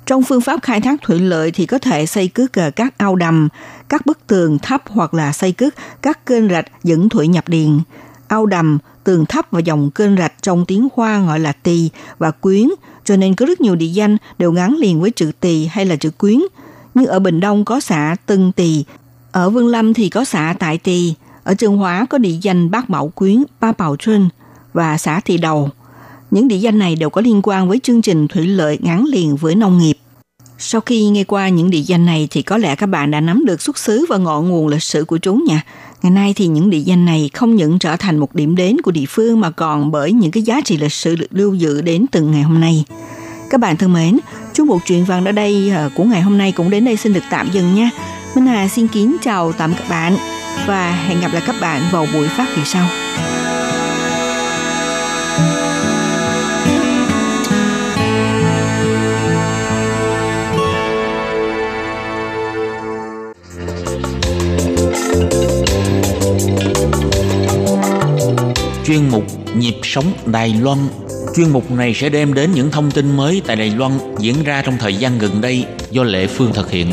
[0.06, 3.16] Trong phương pháp khai thác thủy lợi thì có thể xây cất ờ, các ao
[3.16, 3.50] đầm,
[3.90, 7.80] các bức tường thấp hoặc là xây cất các kênh rạch dẫn thủy nhập điền
[8.28, 12.32] ao đầm, tường thấp và dòng kênh rạch trong tiếng Hoa gọi là tỳ và
[12.32, 12.68] quyến,
[13.04, 15.96] cho nên có rất nhiều địa danh đều gắn liền với chữ tỳ hay là
[15.96, 16.40] chữ quyến.
[16.94, 18.84] Như ở Bình Đông có xã Tân Tỳ,
[19.32, 22.90] ở Vương Lâm thì có xã Tại Tỳ, ở Trường Hóa có địa danh Bác
[22.90, 24.30] Bảo Quyến, Ba Bảo Trân
[24.74, 25.70] và xã Thị Đầu.
[26.32, 29.36] Những địa danh này đều có liên quan với chương trình thủy lợi gắn liền
[29.36, 29.98] với nông nghiệp.
[30.58, 33.46] Sau khi nghe qua những địa danh này thì có lẽ các bạn đã nắm
[33.46, 35.64] được xuất xứ và ngọn nguồn lịch sử của chúng nha.
[36.02, 38.92] Ngày nay thì những địa danh này không những trở thành một điểm đến của
[38.92, 42.06] địa phương mà còn bởi những cái giá trị lịch sử được lưu giữ đến
[42.12, 42.86] từng ngày hôm nay.
[43.50, 44.20] Các bạn thân mến,
[44.54, 47.14] chúc một chuyện vàng ở đây à, của ngày hôm nay cũng đến đây xin
[47.14, 47.90] được tạm dừng nha.
[48.36, 50.18] Minh Hà xin kính chào tạm các bạn
[50.68, 52.88] và hẹn gặp lại các bạn vào buổi phát kỳ sau.
[68.86, 69.24] chuyên mục
[69.56, 70.80] Nhịp sống Đài Loan.
[71.36, 74.62] Chuyên mục này sẽ đem đến những thông tin mới tại Đài Loan diễn ra
[74.62, 76.92] trong thời gian gần đây do Lệ Phương thực hiện.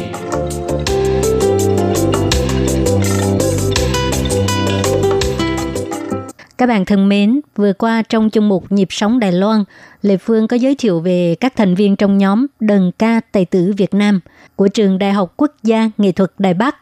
[6.58, 9.64] Các bạn thân mến, vừa qua trong chương mục Nhịp sống Đài Loan,
[10.02, 13.72] Lê Phương có giới thiệu về các thành viên trong nhóm Đần ca Tài tử
[13.76, 14.20] Việt Nam
[14.56, 16.76] của trường Đại học Quốc gia Nghệ thuật Đài Bắc.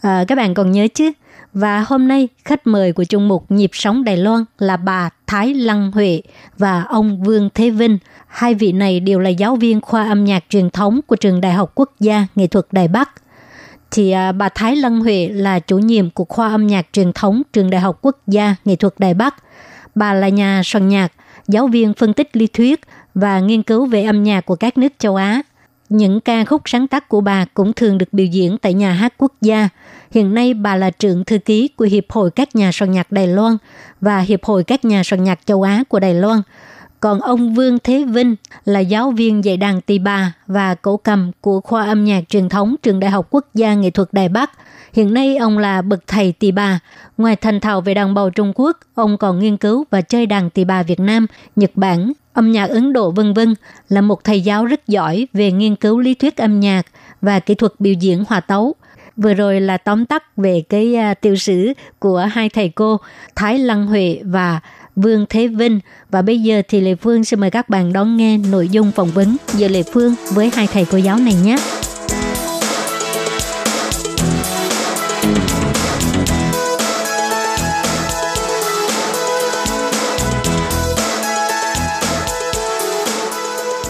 [0.00, 1.12] À, các bạn còn nhớ chứ?
[1.60, 5.54] Và hôm nay, khách mời của chương mục Nhịp sống Đài Loan là bà Thái
[5.54, 6.22] Lăng Huệ
[6.58, 7.98] và ông Vương Thế Vinh.
[8.26, 11.52] Hai vị này đều là giáo viên khoa âm nhạc truyền thống của trường Đại
[11.52, 13.10] học Quốc gia Nghệ thuật Đài Bắc–
[13.90, 17.42] thì à, bà Thái Lăng Huệ là chủ nhiệm của khoa âm nhạc truyền thống
[17.52, 19.34] trường Đại học Quốc gia Nghệ thuật Đài Bắc.
[19.94, 21.12] Bà là nhà soạn nhạc,
[21.48, 22.80] giáo viên phân tích lý thuyết
[23.14, 25.42] và nghiên cứu về âm nhạc của các nước châu Á.
[25.88, 29.14] Những ca khúc sáng tác của bà cũng thường được biểu diễn tại nhà hát
[29.18, 29.68] quốc gia.
[30.10, 33.26] Hiện nay bà là trưởng thư ký của Hiệp hội các nhà soạn nhạc Đài
[33.26, 33.56] Loan
[34.00, 36.42] và Hiệp hội các nhà soạn nhạc châu Á của Đài Loan–
[37.00, 41.30] còn ông Vương Thế Vinh là giáo viên dạy đàn tỳ bà và cổ cầm
[41.40, 44.50] của khoa âm nhạc truyền thống trường Đại học Quốc gia Nghệ thuật Đài Bắc.
[44.92, 46.78] Hiện nay ông là bậc thầy tỳ bà.
[47.18, 50.50] Ngoài thành thạo về đàn bầu Trung Quốc, ông còn nghiên cứu và chơi đàn
[50.50, 53.54] tỳ bà Việt Nam, Nhật Bản, âm nhạc Ấn Độ vân vân.
[53.88, 56.86] Là một thầy giáo rất giỏi về nghiên cứu lý thuyết âm nhạc
[57.20, 58.74] và kỹ thuật biểu diễn hòa tấu
[59.18, 63.00] vừa rồi là tóm tắt về cái uh, tiểu sử của hai thầy cô
[63.36, 64.60] Thái Lăng Huệ và
[64.97, 65.79] Vương Thế Vinh.
[66.09, 69.07] Và bây giờ thì Lê Phương xin mời các bạn đón nghe nội dung phỏng
[69.11, 71.55] vấn giữa Lê Phương với hai thầy cô giáo này nhé.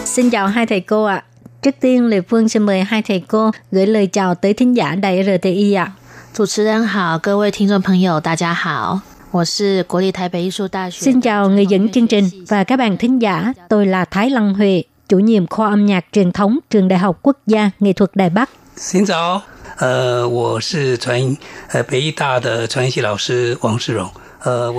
[0.04, 1.14] Xin chào hai thầy cô ạ.
[1.14, 1.24] À.
[1.62, 4.94] Trước tiên, Lê Phương xin mời hai thầy cô gửi lời chào tới thính giả
[4.94, 5.84] đài RTI ạ.
[5.84, 5.92] À.
[6.34, 9.07] 主持人好，各位听众朋友，大家好。
[10.91, 13.53] Xin chào người dẫn chương trình và các bạn thính giả.
[13.69, 17.19] Tôi là Thái Lăng Huệ, chủ nhiệm khoa âm nhạc truyền thống Trường Đại học
[17.21, 18.49] Quốc gia Nghệ thuật Đài Bắc.
[18.75, 19.41] Xin chào,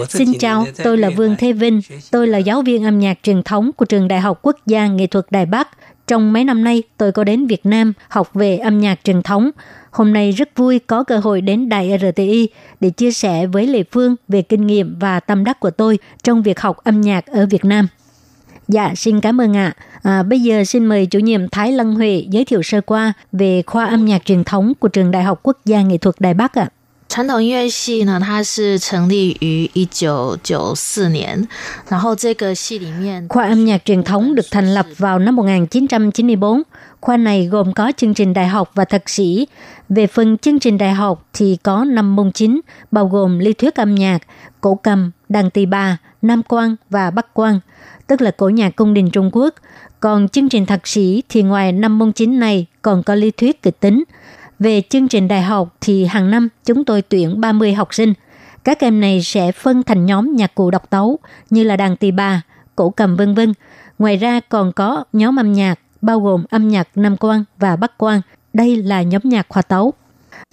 [0.08, 3.70] Xin chào, tôi là Vương Thế Vinh, tôi là giáo viên âm nhạc truyền thống
[3.76, 5.68] của Trường Đại học Quốc gia Nghệ thuật Đài Bắc.
[6.10, 9.50] Trong mấy năm nay, tôi có đến Việt Nam học về âm nhạc truyền thống.
[9.90, 12.48] Hôm nay rất vui có cơ hội đến Đài RTI
[12.80, 16.42] để chia sẻ với Lê Phương về kinh nghiệm và tâm đắc của tôi trong
[16.42, 17.88] việc học âm nhạc ở Việt Nam.
[18.68, 19.72] Dạ, xin cảm ơn ạ.
[20.02, 23.62] À, bây giờ xin mời chủ nhiệm Thái Lân Huệ giới thiệu sơ qua về
[23.66, 26.54] khoa âm nhạc truyền thống của Trường Đại học Quốc gia Nghệ thuật Đài Bắc
[26.54, 26.68] ạ.
[27.09, 31.47] 传统音乐系呢，它是成立于一九九四年，
[31.87, 36.63] 然后这个系里面 khoa âm nhạc truyền thống được thành lập vào năm 1994.
[37.01, 39.47] Khoa này gồm có chương trình đại học và thạc sĩ.
[39.89, 43.75] Về phần chương trình đại học thì có 5 môn chính, bao gồm lý thuyết
[43.75, 44.19] âm nhạc,
[44.61, 47.59] cổ cầm, đàn tỳ bà, nam quan và bắc quan,
[48.07, 49.53] tức là cổ nhạc cung đình Trung Quốc.
[49.99, 53.61] Còn chương trình thạc sĩ thì ngoài 5 môn chính này còn có lý thuyết
[53.61, 54.13] kịch tính –
[54.60, 58.12] về chương trình đại học thì hàng năm chúng tôi tuyển 30 học sinh.
[58.64, 61.18] Các em này sẽ phân thành nhóm nhạc cụ độc tấu
[61.50, 62.42] như là đàn tỳ bà,
[62.76, 63.54] cổ cầm vân vân.
[63.98, 67.98] Ngoài ra còn có nhóm âm nhạc bao gồm âm nhạc Nam Quan và Bắc
[67.98, 68.20] Quan.
[68.52, 69.92] Đây là nhóm nhạc khoa tấu.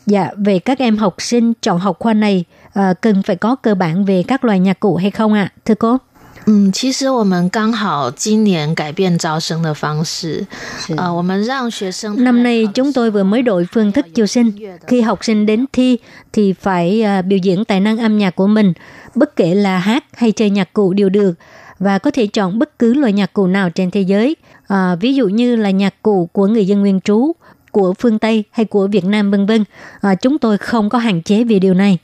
[0.05, 3.75] Dạ, về các em học sinh chọn học khoa này, à, cần phải có cơ
[3.75, 5.53] bản về các loài nhạc cụ hay không ạ, à?
[5.65, 5.97] thưa cô?
[6.46, 10.44] 嗯，其实我们刚好今年改变招生的方式，
[10.96, 14.52] 呃，我们让学生 năm nay chúng tôi vừa mới đổi phương thức chiêu sinh.
[14.86, 15.98] Khi học sinh đến thi
[16.32, 18.72] thì phải uh, biểu diễn tài năng âm nhạc của mình,
[19.14, 21.32] bất kể là hát hay chơi nhạc cụ đều được
[21.78, 24.36] và có thể chọn bất cứ loại nhạc cụ nào trên thế giới.
[24.66, 27.32] À, ví dụ như là nhạc cụ của người dân nguyên trú,
[27.70, 29.64] của phương Tây hay của Việt Nam vân vân.
[30.00, 31.98] À, chúng tôi không có hạn chế về điều này.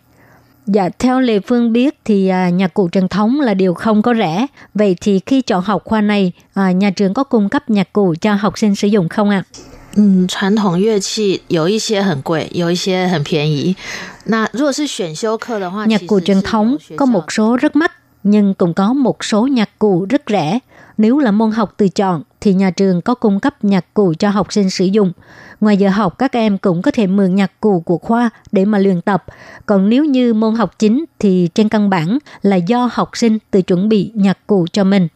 [0.66, 4.14] Dạ, theo Lê Phương biết thì à, nhạc cụ truyền thống là điều không có
[4.14, 4.46] rẻ.
[4.74, 8.14] Vậy thì khi chọn học khoa này, à, nhà trường có cung cấp nhạc cụ
[8.20, 9.42] cho học sinh sử dụng không ạ?
[9.46, 9.48] À?
[9.96, 13.74] 嗯，传统乐器有一些很贵，有一些很便宜。
[14.26, 17.92] 那如果是选修课的话， nhạc cụ truyền thống có một số rất mắc,
[18.22, 20.58] nhưng cũng có một số nhạc cụ rất rẻ.
[20.98, 24.29] Nếu là môn học tự chọn thì nhà trường có cung cấp nhạc cụ cho
[24.29, 25.11] học sinh sử dụng.
[25.61, 28.77] Ngoài giờ học các em cũng có thể mượn nhạc cụ của khoa để mà
[28.77, 29.25] luyện tập.
[29.65, 33.61] Còn nếu như môn học chính thì trên căn bản là do học sinh tự
[33.61, 35.07] chuẩn bị nhạc cụ cho mình.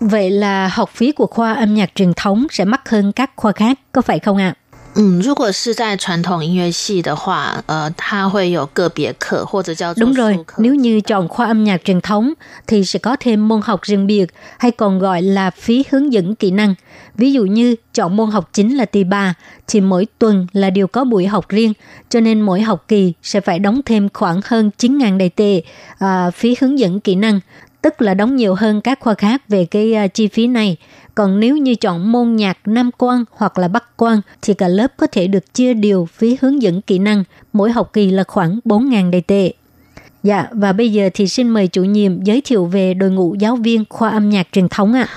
[0.00, 3.52] Vậy là học phí của khoa âm nhạc truyền thống sẽ mắc hơn các khoa
[3.52, 4.54] khác, có phải không ạ?
[4.58, 4.60] À?
[4.95, 12.33] 嗯，如果是在传统音乐系的话，呃，它会有个别课或者叫 Đúng rồi, nếu như chọn khoa âm nhạc truyền thống
[12.67, 14.25] thì sẽ có thêm môn học riêng biệt
[14.57, 16.75] hay còn gọi là phí hướng dẫn kỹ năng.
[17.15, 19.33] Ví dụ như chọn môn học chính là tỳ bà
[19.67, 21.73] thì mỗi tuần là đều có buổi học riêng,
[22.09, 25.61] cho nên mỗi học kỳ sẽ phải đóng thêm khoảng hơn 9.000 đầy tệ
[25.99, 27.39] à, phí hướng dẫn kỹ năng,
[27.81, 30.77] tức là đóng nhiều hơn các khoa khác về cái uh, chi phí này.
[31.14, 34.92] Còn nếu như chọn môn nhạc Nam Quan hoặc là Bắc Quan thì cả lớp
[34.96, 38.58] có thể được chia đều phí hướng dẫn kỹ năng, mỗi học kỳ là khoảng
[38.64, 39.52] 4.000 đầy tệ.
[40.22, 43.56] Dạ, và bây giờ thì xin mời chủ nhiệm giới thiệu về đội ngũ giáo
[43.56, 45.08] viên khoa âm nhạc truyền thống ạ.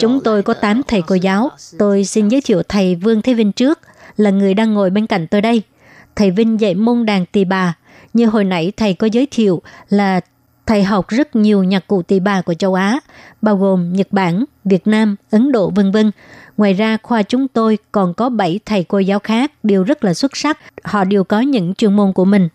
[0.00, 1.50] Chúng tôi có 8 thầy cô giáo.
[1.78, 3.78] Tôi xin giới thiệu thầy Vương Thế Vinh trước,
[4.16, 5.62] là người đang ngồi bên cạnh tôi đây.
[6.16, 7.74] Thầy Vinh dạy môn đàn tỳ bà.
[8.14, 10.20] Như hồi nãy thầy có giới thiệu là
[10.68, 13.00] thầy học rất nhiều nhạc cụ tỳ bà của châu Á,
[13.42, 16.10] bao gồm Nhật Bản, Việt Nam, Ấn Độ vân vân.
[16.56, 20.14] Ngoài ra, khoa chúng tôi còn có 7 thầy cô giáo khác đều rất là
[20.14, 20.58] xuất sắc.
[20.84, 22.48] Họ đều có những chuyên môn của mình.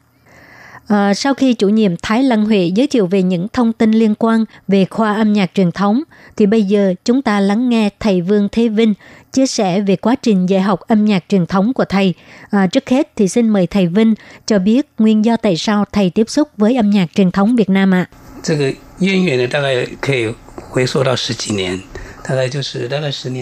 [0.89, 4.15] À, sau khi chủ nhiệm Thái Lăng Huệ giới thiệu về những thông tin liên
[4.15, 6.03] quan về khoa âm nhạc truyền thống,
[6.37, 8.95] thì bây giờ chúng ta lắng nghe thầy Vương Thế Vinh
[9.33, 12.15] chia sẻ về quá trình dạy học âm nhạc truyền thống của thầy.
[12.51, 14.15] À, trước hết thì xin mời thầy Vinh
[14.47, 17.71] cho biết nguyên do tại sao thầy tiếp xúc với âm nhạc truyền thống Việt
[17.71, 18.09] Nam ạ.
[18.11, 18.19] À.
[18.43, 20.33] 这个渊源呢，大概可以
[20.71, 21.81] 回溯到十几年。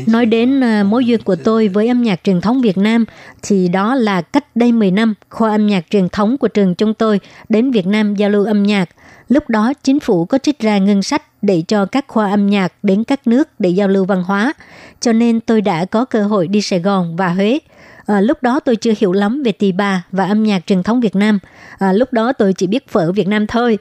[0.07, 3.05] Nói đến ờ, mối duyên của tôi với âm nhạc truyền thống Việt Nam
[3.41, 6.93] thì đó là cách đây 10 năm, khoa âm nhạc truyền thống của trường chúng
[6.93, 8.89] tôi đến Việt Nam giao lưu âm nhạc.
[9.27, 12.73] Lúc đó chính phủ có trích ra ngân sách để cho các khoa âm nhạc
[12.83, 14.53] đến các nước để giao lưu văn hóa.
[14.99, 17.59] Cho nên tôi đã có cơ hội đi Sài Gòn và Huế.
[18.05, 21.01] À, lúc đó tôi chưa hiểu lắm về tỳ bà và âm nhạc truyền thống
[21.01, 21.39] Việt Nam.
[21.79, 23.77] À, lúc đó tôi chỉ biết phở Việt Nam thôi.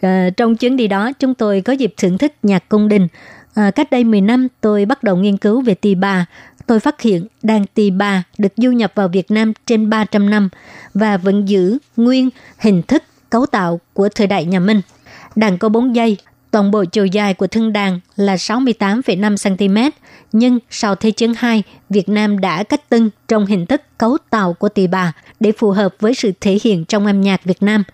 [0.00, 3.08] à, trong chuyến đi đó, chúng tôi có dịp thưởng thức nhạc cung đình.
[3.60, 6.26] À, cách đây 10 năm, tôi bắt đầu nghiên cứu về tỳ bà.
[6.66, 10.48] Tôi phát hiện đàn tỳ bà được du nhập vào Việt Nam trên 300 năm
[10.94, 14.80] và vẫn giữ nguyên hình thức cấu tạo của thời đại nhà Minh.
[15.36, 16.16] Đàn có 4 dây,
[16.50, 19.96] toàn bộ chiều dài của thân đàn là 68,5 cm,
[20.32, 24.52] nhưng sau Thế chiến 2, Việt Nam đã cách tân trong hình thức cấu tạo
[24.52, 27.84] của tỳ bà để phù hợp với sự thể hiện trong âm nhạc Việt Nam.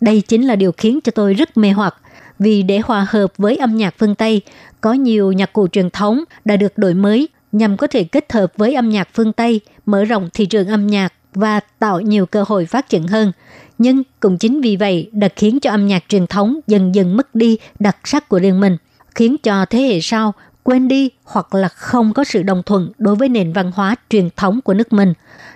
[0.00, 1.94] Đây chính là điều khiến cho tôi rất mê hoặc
[2.38, 4.42] vì để hòa hợp với âm nhạc phương Tây,
[4.80, 8.52] có nhiều nhạc cụ truyền thống đã được đổi mới nhằm có thể kết hợp
[8.56, 12.44] với âm nhạc phương Tây, mở rộng thị trường âm nhạc và tạo nhiều cơ
[12.48, 13.32] hội phát triển hơn.
[13.78, 17.34] Nhưng cũng chính vì vậy đã khiến cho âm nhạc truyền thống dần dần mất
[17.34, 18.76] đi đặc sắc của riêng mình,
[19.14, 23.14] khiến cho thế hệ sau quên đi hoặc là không có sự đồng thuận đối
[23.14, 25.12] với nền văn hóa truyền thống của nước mình.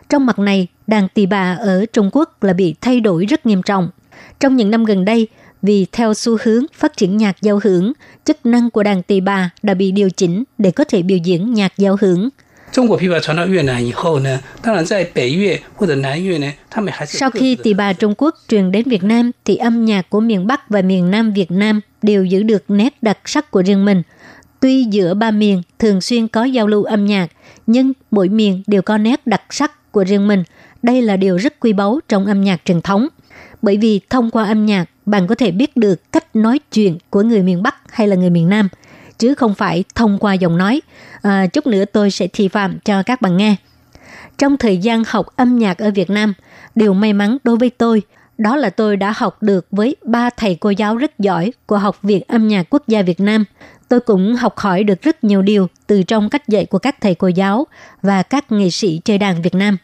[0.09, 3.63] Trong mặt này, đàn tỳ bà ở Trung Quốc là bị thay đổi rất nghiêm
[3.63, 3.89] trọng.
[4.41, 5.29] Trong những năm gần đây,
[5.63, 7.93] vì theo xu hướng phát triển nhạc giao hưởng,
[8.25, 11.55] chức năng của đàn tỳ bà đã bị điều chỉnh để có thể biểu diễn
[11.55, 12.29] nhạc giao hưởng.
[17.07, 20.47] Sau khi tỳ bà Trung Quốc truyền đến Việt Nam, thì âm nhạc của miền
[20.47, 24.03] Bắc và miền Nam Việt Nam đều giữ được nét đặc sắc của riêng mình.
[24.61, 27.27] Tuy giữa ba miền thường xuyên có giao lưu âm nhạc,
[27.67, 30.43] nhưng mỗi miền đều có nét đặc sắc của riêng mình.
[30.83, 33.09] Đây là điều rất quý báu trong âm nhạc truyền thống.
[33.63, 37.23] Bởi vì thông qua âm nhạc, bạn có thể biết được cách nói chuyện của
[37.23, 38.69] người miền Bắc hay là người miền Nam,
[39.19, 40.81] chứ không phải thông qua giọng nói.
[41.23, 43.57] À, chút nữa tôi sẽ thi phạm cho các bạn nghe.
[44.39, 46.35] Trong thời gian học âm nhạc ở Việt Nam,
[46.75, 48.03] điều may mắn đối với tôi
[48.41, 51.99] đó là tôi đã học được với ba thầy cô giáo rất giỏi của Học
[52.03, 53.45] viện Âm nhạc Quốc gia Việt Nam.
[53.89, 57.15] Tôi cũng học hỏi được rất nhiều điều từ trong cách dạy của các thầy
[57.15, 57.67] cô giáo
[58.03, 59.77] và các nghệ sĩ chơi đàn Việt Nam.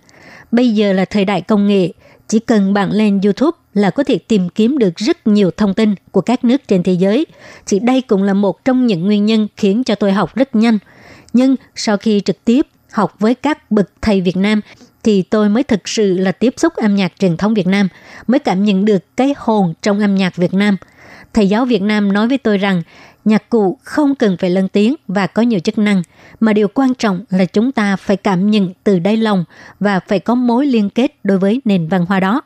[0.52, 1.88] Bây giờ là thời đại công nghệ,
[2.28, 5.94] chỉ cần bạn lên YouTube là có thể tìm kiếm được rất nhiều thông tin
[6.10, 7.26] của các nước trên thế giới.
[7.66, 10.78] Thì đây cũng là một trong những nguyên nhân khiến cho tôi học rất nhanh.
[11.32, 14.60] Nhưng sau khi trực tiếp học với các bậc thầy Việt Nam
[15.06, 17.88] thì tôi mới thực sự là tiếp xúc âm nhạc truyền thống Việt Nam,
[18.26, 20.76] mới cảm nhận được cái hồn trong âm nhạc Việt Nam.
[21.34, 22.82] Thầy giáo Việt Nam nói với tôi rằng
[23.26, 26.02] nhạc cụ không cần phải lên tiếng và có nhiều chức năng,
[26.40, 29.44] mà điều quan trọng là chúng ta phải cảm nhận từ đáy lòng
[29.80, 32.42] và phải có mối liên kết đối với nền văn hóa đó.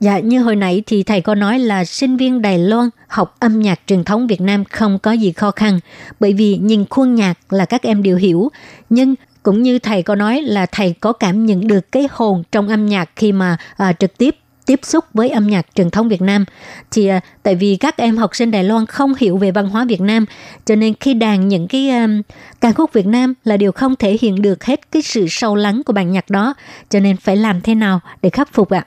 [0.00, 3.60] Dạ, như hồi nãy thì thầy có nói là sinh viên Đài Loan học âm
[3.60, 5.80] nhạc truyền thống Việt Nam không có gì khó khăn,
[6.20, 8.50] bởi vì nhìn khuôn nhạc là các em đều hiểu,
[8.90, 12.68] nhưng cũng như thầy có nói là thầy có cảm nhận được cái hồn trong
[12.68, 14.36] âm nhạc khi mà à, trực tiếp
[14.66, 16.44] tiếp xúc với âm nhạc truyền thống Việt Nam
[16.90, 19.84] thì à, tại vì các em học sinh Đài Loan không hiểu về văn hóa
[19.88, 20.26] Việt Nam
[20.66, 22.22] cho nên khi đàn những cái um,
[22.60, 25.82] ca khúc Việt Nam là điều không thể hiện được hết cái sự sâu lắng
[25.86, 26.54] của bản nhạc đó
[26.90, 28.86] cho nên phải làm thế nào để khắc phục ạ?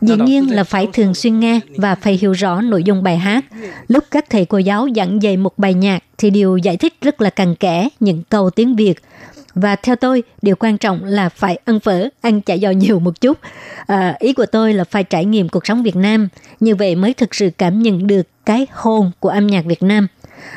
[0.00, 3.44] Dĩ nhiên là phải thường xuyên nghe và phải hiểu rõ nội dung bài hát.
[3.88, 7.20] Lúc các thầy cô giáo giảng dạy một bài nhạc thì đều giải thích rất
[7.20, 8.94] là cặn kẽ những câu tiếng Việt.
[9.54, 13.20] Và theo tôi, điều quan trọng là phải ăn phở, ăn chả giò nhiều một
[13.20, 13.38] chút.
[13.86, 16.28] À, ý của tôi là phải trải nghiệm cuộc sống Việt Nam.
[16.60, 20.06] Như vậy mới thực sự cảm nhận được cái hồn của âm nhạc Việt Nam.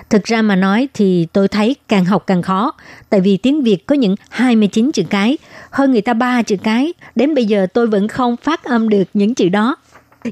[0.09, 2.71] Thực ra mà nói thì tôi thấy càng học càng khó.
[3.09, 5.37] Tại vì tiếng Việt có những 29 chữ cái,
[5.69, 6.93] hơn người ta 3 chữ cái.
[7.15, 9.75] Đến bây giờ tôi vẫn không phát âm được những chữ đó.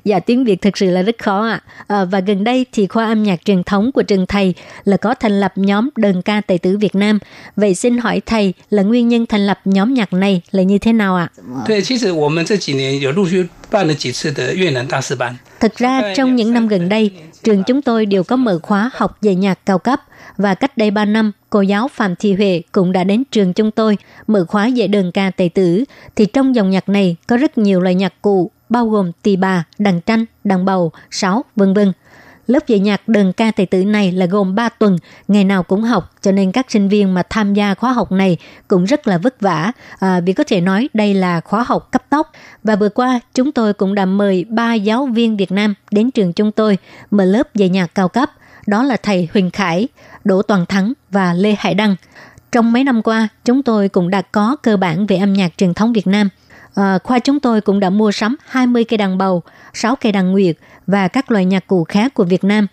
[0.03, 1.61] Dạ tiếng Việt thực sự là rất khó ạ.
[1.87, 2.05] À.
[2.05, 5.39] Và gần đây thì khoa âm nhạc truyền thống của trường thầy là có thành
[5.39, 7.19] lập nhóm đơn ca tài tử Việt Nam.
[7.55, 10.93] Vậy xin hỏi thầy là nguyên nhân thành lập nhóm nhạc này là như thế
[10.93, 11.29] nào ạ?
[11.35, 11.63] À?
[15.59, 17.11] Thực ra trong những năm gần đây,
[17.43, 19.99] trường chúng tôi đều có mở khóa học về nhạc cao cấp
[20.37, 23.71] và cách đây 3 năm, cô giáo Phạm Thị Huệ cũng đã đến trường chúng
[23.71, 25.83] tôi mở khóa dạy đơn ca tài tử.
[26.15, 29.63] Thì trong dòng nhạc này có rất nhiều loại nhạc cụ bao gồm tỳ bà,
[29.77, 31.91] đàn tranh, đàn bầu, sáo, vân vân.
[32.47, 34.97] Lớp dạy nhạc đơn ca tài tử này là gồm 3 tuần,
[35.27, 38.37] ngày nào cũng học, cho nên các sinh viên mà tham gia khóa học này
[38.67, 42.03] cũng rất là vất vả, à, vì có thể nói đây là khóa học cấp
[42.09, 42.31] tốc.
[42.63, 46.33] Và vừa qua, chúng tôi cũng đã mời ba giáo viên Việt Nam đến trường
[46.33, 46.77] chúng tôi
[47.11, 48.31] mở lớp dạy nhạc cao cấp,
[48.67, 49.87] đó là thầy Huỳnh Khải,
[50.23, 51.95] Đỗ Toàn Thắng và Lê Hải Đăng.
[52.51, 55.73] Trong mấy năm qua, chúng tôi cũng đã có cơ bản về âm nhạc truyền
[55.73, 56.29] thống Việt Nam.
[56.75, 60.31] À, khoa chúng tôi cũng đã mua sắm 20 cây đàn bầu, 6 cây đàn
[60.31, 60.55] nguyệt
[60.87, 62.67] và các loại nhạc cụ khác của Việt Nam.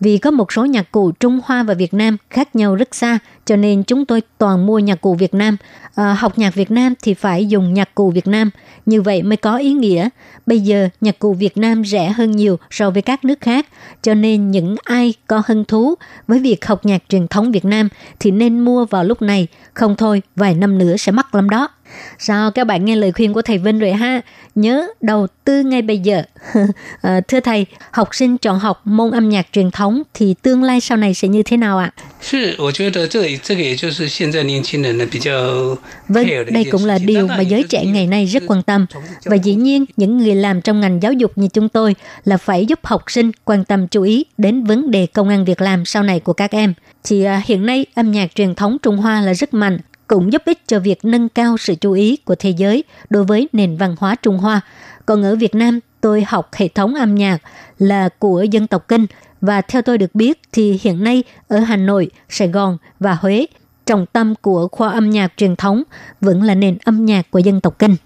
[0.00, 3.18] Vì có một số nhạc cụ Trung Hoa và Việt Nam khác nhau rất xa,
[3.44, 5.56] cho nên chúng tôi toàn mua nhạc cụ Việt Nam.
[5.94, 8.50] À, học nhạc Việt Nam thì phải dùng nhạc cụ Việt Nam,
[8.86, 10.08] như vậy mới có ý nghĩa.
[10.46, 13.66] Bây giờ nhạc cụ Việt Nam rẻ hơn nhiều so với các nước khác,
[14.02, 15.94] cho nên những ai có hứng thú
[16.28, 17.88] với việc học nhạc truyền thống Việt Nam
[18.20, 21.68] thì nên mua vào lúc này, không thôi vài năm nữa sẽ mắc lắm đó.
[22.18, 24.20] Sao các bạn nghe lời khuyên của thầy Vinh rồi ha?
[24.54, 26.22] Nhớ đầu tư ngay bây giờ.
[27.02, 30.80] à, thưa thầy, học sinh chọn học môn âm nhạc truyền thống thì tương lai
[30.80, 31.90] sau này sẽ như thế nào ạ?
[36.08, 38.86] Vâng, đây cũng là điều mà giới trẻ ngày nay rất quan tâm.
[39.24, 42.66] Và dĩ nhiên, những người làm trong ngành giáo dục như chúng tôi là phải
[42.66, 46.02] giúp học sinh quan tâm chú ý đến vấn đề công an việc làm sau
[46.02, 46.74] này của các em.
[47.04, 49.78] Thì ờ, hiện nay âm nhạc truyền thống Trung Hoa là rất mạnh
[50.12, 53.48] cũng giúp ích cho việc nâng cao sự chú ý của thế giới đối với
[53.52, 54.60] nền văn hóa Trung Hoa.
[55.06, 57.38] Còn ở Việt Nam, tôi học hệ thống âm nhạc
[57.78, 59.06] là của dân tộc Kinh
[59.40, 63.46] và theo tôi được biết thì hiện nay ở Hà Nội, Sài Gòn và Huế,
[63.86, 65.82] trọng tâm của khoa âm nhạc truyền thống
[66.20, 67.96] vẫn là nền âm nhạc của dân tộc Kinh.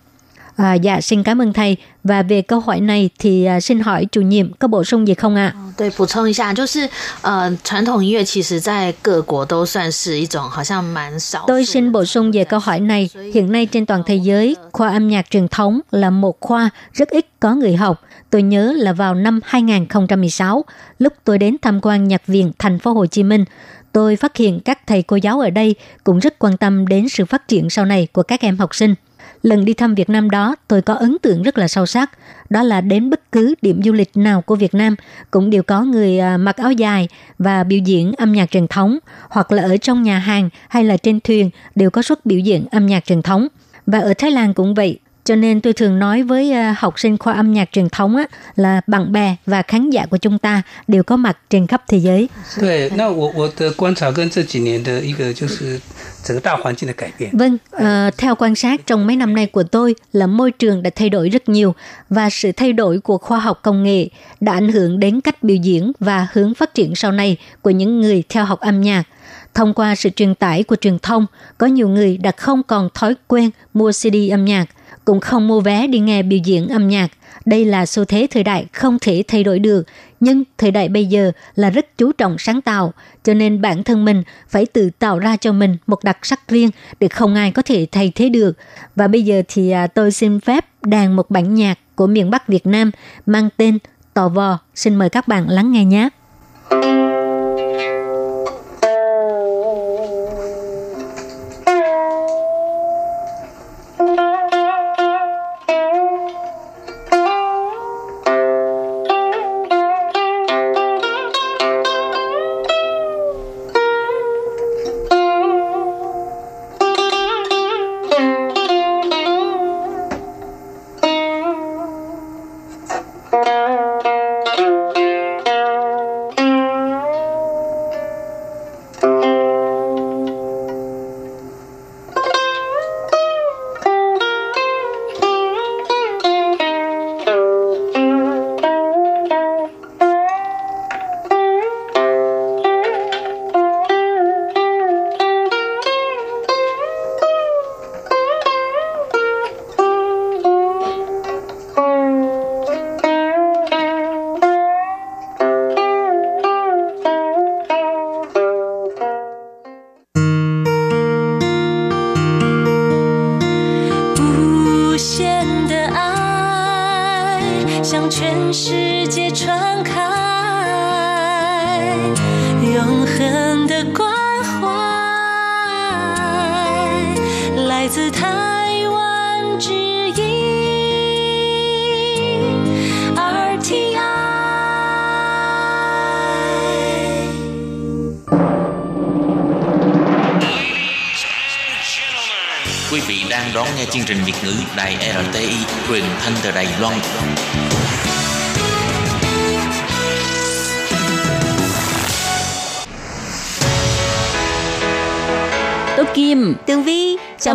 [0.55, 1.77] À, dạ, xin cảm ơn thầy.
[2.03, 5.13] Và về câu hỏi này thì à, xin hỏi chủ nhiệm có bổ sung gì
[5.13, 5.55] không ạ?
[5.77, 6.89] 对，补充一下，就是
[7.21, 11.45] 呃，传统音乐其实在各国都算是一种好像蛮少。
[11.47, 13.09] Tôi xin bổ sung về câu hỏi này.
[13.33, 17.09] Hiện nay trên toàn thế giới, khoa âm nhạc truyền thống là một khoa rất
[17.09, 18.01] ít có người học.
[18.29, 20.65] Tôi nhớ là vào năm 2016,
[20.99, 23.45] lúc tôi đến tham quan nhạc viện thành phố Hồ Chí Minh,
[23.91, 27.25] tôi phát hiện các thầy cô giáo ở đây cũng rất quan tâm đến sự
[27.25, 28.95] phát triển sau này của các em học sinh.
[29.46, 32.10] Lần đi thăm Việt Nam đó, tôi có ấn tượng rất là sâu sắc.
[32.50, 34.96] Đó là đến bất cứ điểm du lịch nào của Việt Nam
[35.30, 38.98] cũng đều có người à, mặc áo dài và biểu diễn âm nhạc truyền thống,
[39.28, 42.66] hoặc là ở trong nhà hàng hay là trên thuyền đều có suất biểu diễn
[42.70, 43.48] âm nhạc truyền thống.
[43.86, 44.98] Và ở Thái Lan cũng vậy.
[45.25, 48.23] Cho nên tôi thường nói với à, học sinh khoa âm nhạc truyền thống á,
[48.55, 51.97] là bạn bè và khán giả của chúng ta đều có mặt trên khắp thế
[51.97, 52.29] giới.
[52.59, 55.79] 对，那我我的观察跟这几年的一个就是
[56.23, 57.29] 整个大环境的改变。
[57.33, 60.89] Vâng, ờ, theo quan sát trong mấy năm nay của tôi là môi trường đã
[60.95, 61.75] thay đổi rất nhiều
[62.09, 64.07] và sự thay đổi của khoa học công nghệ
[64.39, 68.01] đã ảnh hưởng đến cách biểu diễn và hướng phát triển sau này của những
[68.01, 69.03] người theo học âm nhạc.
[69.53, 71.25] Thông qua sự truyền tải của truyền thông,
[71.57, 74.65] có nhiều người đã không còn thói quen mua CD âm nhạc,
[75.06, 77.08] cũng không mua vé đi nghe biểu diễn âm nhạc.
[77.44, 79.86] Đây là xu thế thời đại không thể thay đổi được,
[80.20, 82.92] nhưng thời đại bây giờ là rất chú trọng sáng tạo,
[83.24, 86.70] cho nên bản thân mình phải tự tạo ra cho mình một đặc sắc riêng
[87.00, 88.52] để không ai có thể thay thế được.
[88.96, 92.48] Và bây giờ thì à, tôi xin phép đàn một bản nhạc của miền Bắc
[92.48, 92.90] Việt Nam
[93.26, 93.78] mang tên
[94.14, 94.58] Tò Vò.
[94.74, 96.08] Xin mời các bạn lắng nghe nhé.
[96.70, 97.05] 来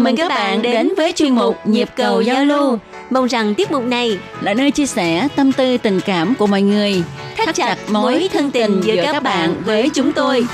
[0.04, 2.80] mừng các bạn đến với chuyên mục Nhịp cầu giao lưu.
[3.10, 6.62] Mong rằng tiết mục này là nơi chia sẻ tâm tư tình cảm của mọi
[6.62, 7.04] người,
[7.38, 10.46] thắt chặt mối thân tình giữa các bạn với chúng tôi.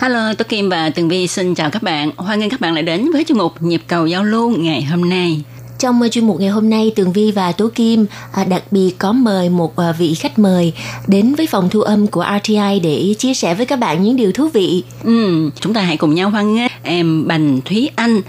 [0.00, 2.10] Hello, tôi Kim và Tường Vi xin chào các bạn.
[2.16, 5.08] Hoan nghênh các bạn lại đến với chương mục Nhịp cầu giao lưu ngày hôm
[5.08, 5.42] nay.
[5.78, 8.94] Trong uh, chuyên mục ngày hôm nay, Tường Vi và Tố Kim à, đặc biệt
[8.98, 10.72] có mời một à, vị khách mời
[11.06, 14.32] đến với phòng thu âm của RTI để chia sẻ với các bạn những điều
[14.32, 14.82] thú vị.
[15.04, 18.20] Ừ, chúng ta hãy cùng nhau hoan nghênh em Bành Thúy Anh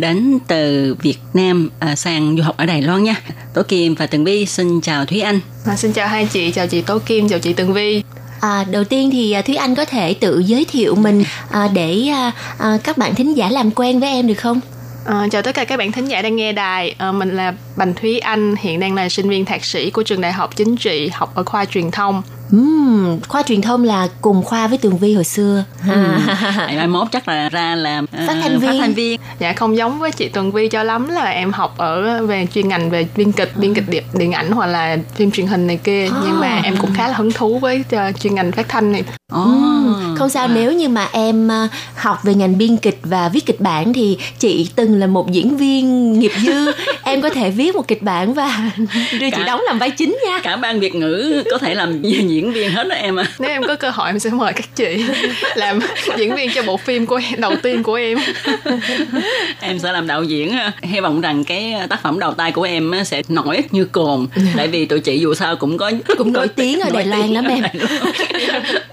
[0.00, 3.14] đến từ Việt Nam sang du học ở Đài Loan nha.
[3.54, 5.40] Tố Kim và Tường Vi xin chào Thúy Anh.
[5.66, 8.02] À, xin chào hai chị, chào chị Tố Kim, chào chị Tường Vi.
[8.40, 12.32] À, đầu tiên thì Thúy Anh có thể tự giới thiệu mình à, để à,
[12.58, 14.60] à, các bạn thính giả làm quen với em được không?
[15.10, 16.94] À, chào tất cả các bạn thính giả đang nghe đài.
[16.98, 20.20] À, mình là Bành Thúy Anh, hiện đang là sinh viên thạc sĩ của trường
[20.20, 22.22] Đại học Chính trị, học ở khoa truyền thông.
[22.56, 25.64] Uhm, khoa truyền thông là cùng khoa với Tường Vi hồi xưa.
[25.86, 28.70] Ngày mai mốt chắc là ra làm à, Phát thanh viên.
[28.70, 29.20] Phát thanh viên.
[29.38, 32.68] Dạ không giống với chị Tường Vi cho lắm là em học ở về chuyên
[32.68, 35.76] ngành về biên kịch, biên kịch điện, điện ảnh hoặc là phim truyền hình này
[35.84, 36.08] kia.
[36.24, 39.04] Nhưng mà em cũng khá là hứng thú với uh, chuyên ngành phát thanh này.
[39.32, 43.46] Ừm, không sao nếu như mà em à, học về ngành biên kịch và viết
[43.46, 46.72] kịch bản thì chị từng là một diễn viên nghiệp dư
[47.02, 48.70] em có thể viết một kịch bản và
[49.12, 52.02] đưa chị Cả- đóng làm vai chính nha Cả ban Việt ngữ có thể làm
[52.40, 53.24] diễn viên hết đó em à.
[53.38, 55.04] Nếu em có cơ hội em sẽ mời các chị
[55.54, 55.78] làm
[56.18, 58.18] diễn viên cho bộ phim của em, đầu tiên của em.
[59.60, 60.72] em sẽ làm đạo diễn ha.
[60.82, 64.26] hy vọng rằng cái tác phẩm đầu tay của em sẽ nổi như cồn.
[64.56, 67.44] Tại vì tụi chị dù sao cũng có cũng nổi tiếng ở Đài Loan lắm
[67.44, 67.64] em.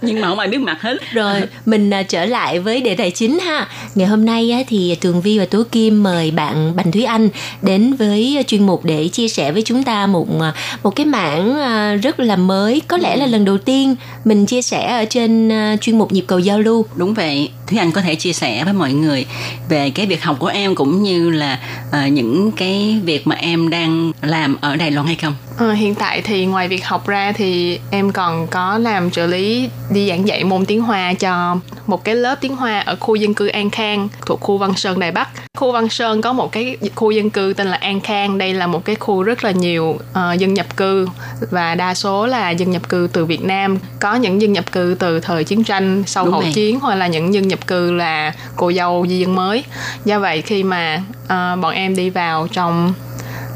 [0.01, 0.97] Nhưng mà không ai biết mặt hết.
[1.11, 3.67] Rồi mình à, trở lại với đề tài chính ha.
[3.95, 7.29] Ngày hôm nay á, thì Tường Vi và Tố Kim mời bạn Bành Thúy Anh
[7.61, 11.59] đến với chuyên mục để chia sẻ với chúng ta một à, một cái mảng
[11.59, 12.81] à, rất là mới.
[12.87, 16.11] Có lẽ là lần lần đầu tiên mình chia sẻ ở trên ờ, chuyên mục
[16.11, 16.85] nhịp cầu giao lưu.
[16.95, 19.25] Đúng vậy thúy anh có thể chia sẻ với mọi người
[19.69, 21.59] về cái việc học của em cũng như là
[21.91, 25.95] à, những cái việc mà em đang làm ở đài loan hay không Ờ, hiện
[25.95, 30.27] tại thì ngoài việc học ra thì em còn có làm trợ lý đi giảng
[30.27, 31.57] dạy môn tiếng Hoa cho
[31.87, 34.99] một cái lớp tiếng Hoa ở khu dân cư An Khang thuộc khu Văn Sơn
[34.99, 35.29] Đài Bắc.
[35.57, 38.37] Khu Văn Sơn có một cái khu dân cư tên là An Khang.
[38.37, 41.07] Đây là một cái khu rất là nhiều ờ, dân nhập cư
[41.51, 43.77] và đa số là dân nhập cư từ Việt Nam.
[43.99, 46.51] Có những dân nhập cư từ thời chiến tranh sau Đúng hậu rồi.
[46.53, 49.63] chiến hoặc là những dân nhập cư là cô dâu di dân mới.
[50.05, 52.93] Do vậy khi mà uh, bọn em đi vào trong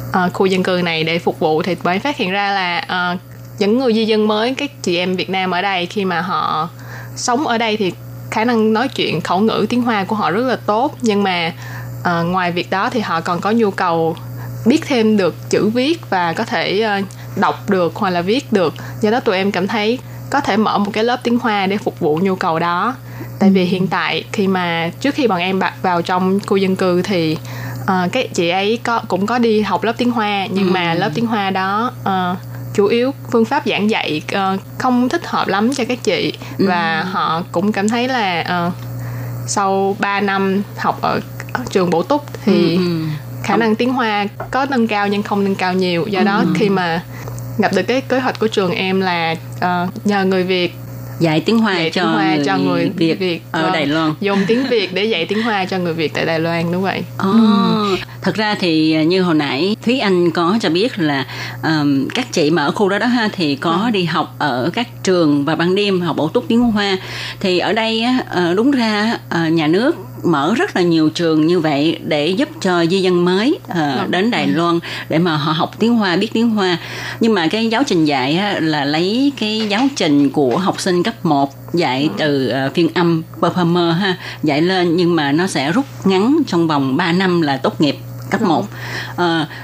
[0.09, 3.19] uh, khu dân cư này để phục vụ thì mới phát hiện ra là uh,
[3.59, 6.69] những người di dân mới các chị em Việt Nam ở đây khi mà họ
[7.15, 7.91] sống ở đây thì
[8.31, 10.95] khả năng nói chuyện khẩu ngữ tiếng Hoa của họ rất là tốt.
[11.01, 11.53] Nhưng mà
[12.01, 14.15] uh, ngoài việc đó thì họ còn có nhu cầu
[14.65, 17.05] biết thêm được chữ viết và có thể uh,
[17.37, 18.73] đọc được hoặc là viết được.
[19.01, 19.99] Do đó tụi em cảm thấy
[20.29, 22.95] có thể mở một cái lớp tiếng Hoa để phục vụ nhu cầu đó
[23.41, 27.01] tại vì hiện tại khi mà trước khi bọn em vào trong khu dân cư
[27.01, 27.37] thì
[27.85, 31.09] ờ, cái chị ấy có cũng có đi học lớp tiếng Hoa nhưng mà lớp
[31.13, 32.35] tiếng Hoa đó ờ,
[32.73, 36.33] chủ yếu phương pháp giảng dạy ờ, không thích hợp lắm cho các chị.
[36.57, 38.71] Và họ cũng cảm thấy là ờ,
[39.47, 41.19] sau 3 năm học ở,
[41.53, 43.05] ở trường bổ túc thì Ừ, ừ.
[43.43, 46.05] khả năng tiếng Hoa có nâng cao nhưng không nâng cao nhiều.
[46.07, 47.03] Do đó khi mà
[47.57, 50.75] gặp được cái kế hoạch của trường em là ờ, nhờ người Việt
[51.21, 54.13] dạy tiếng hoa, dạy cho, tiếng Hoa người cho người việt, Việt ở đài loan.
[54.21, 57.01] dùng tiếng Việt để dạy tiếng Hoa cho người Việt tại Đài Loan đúng vậy.
[57.17, 57.33] Ồ,
[58.21, 61.25] thật ra thì à, như hồi nãy Thúy Anh có cho biết là
[61.63, 65.03] ờm, các chị mà ở khu đó đó ha thì có đi học ở các
[65.03, 66.97] trường và ban đêm học bổ túc tiếng Hoa.
[67.39, 71.47] Thì ở đây á, ờ, đúng ra ờ, nhà nước mở rất là nhiều trường
[71.47, 75.51] như vậy để giúp cho di dân mới ờ, đến Đài Loan để mà họ
[75.51, 76.77] học tiếng Hoa biết tiếng Hoa.
[77.19, 81.03] Nhưng mà cái giáo trình dạy á, là lấy cái giáo trình của học sinh
[81.03, 85.71] cấp 1 dạy từ ờ, phiên âm performer ha dạy lên nhưng mà nó sẽ
[85.71, 87.97] rút ngắn trong vòng 3 năm là tốt nghiệp
[88.29, 88.65] cấp 1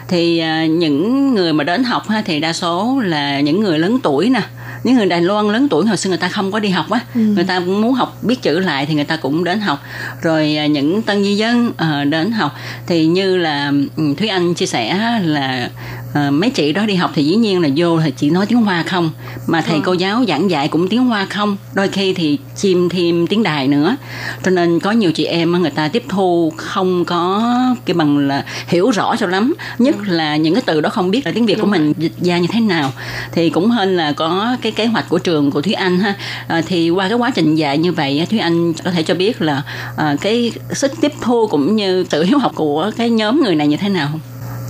[0.07, 3.97] thì ờ, những người mà đến học ha, thì đa số là những người lớn
[4.03, 4.41] tuổi nè
[4.83, 6.99] những người Đài Loan lớn tuổi hồi xưa người ta không có đi học á.
[7.15, 7.21] Ừ.
[7.21, 9.83] người ta muốn học biết chữ lại thì người ta cũng đến học.
[10.21, 12.55] Rồi à, những tân di dân ờ, đến học.
[12.87, 15.69] Thì như là ừ, Thúy Anh chia sẻ là
[16.13, 18.61] ờ, mấy chị đó đi học thì dĩ nhiên là vô thì chỉ nói tiếng
[18.61, 19.11] Hoa không.
[19.47, 19.81] Mà thầy Ừ.
[19.85, 21.57] cô giáo giảng dạy cũng tiếng Hoa không.
[21.73, 23.95] Đôi khi thì chim thêm tiếng Đài nữa.
[24.43, 27.53] Cho nên có nhiều chị em người ta tiếp thu không có
[27.85, 29.53] cái bằng là hiểu rõ cho lắm.
[29.79, 32.37] Nhất là những cái từ đó không biết là tiếng Việt của mình dịch ra
[32.37, 32.91] như thế nào.
[33.31, 36.13] Thì cũng hên là có cái kế hoạch của trường của Thúy Anh ha.
[36.47, 39.41] À, thì qua cái quá trình dạy như vậy Thúy Anh có thể cho biết
[39.41, 39.63] là
[39.97, 43.67] à, cái sức tiếp thu cũng như tự hiếu học của cái nhóm người này
[43.67, 44.19] như thế nào không?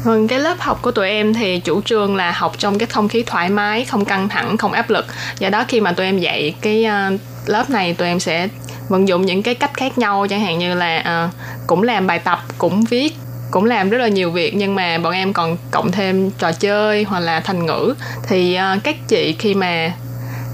[0.04, 3.08] Vâng, cái lớp học của tụi em thì chủ trương là học trong cái không
[3.08, 5.06] khí thoải mái, không căng thẳng, không áp lực.
[5.40, 7.12] Do đó khi mà tụi em dạy cái ờ,
[7.46, 8.48] lớp này tụi em sẽ
[8.90, 10.28] vận dụng những cái cách khác nhau.
[10.30, 11.30] Chẳng hạn như là ờ,
[11.68, 13.16] cũng làm bài tập, cũng viết
[13.52, 17.04] cũng làm rất là nhiều việc nhưng mà bọn em còn cộng thêm trò chơi
[17.04, 17.94] hoặc là thành ngữ.
[18.28, 19.92] Thì ờ, các chị khi mà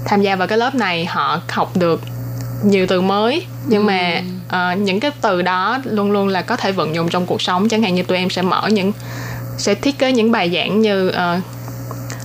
[0.04, 2.00] tham gia vào cái lớp này họ học được
[2.64, 3.46] nhiều từ mới.
[3.66, 7.26] Nhưng mà ờ, những cái từ đó luôn luôn là có thể vận dụng trong
[7.26, 7.68] cuộc sống.
[7.68, 8.92] Chẳng hạn như tụi em sẽ mở những
[9.58, 11.40] sẽ thiết kế những bài giảng như ờ,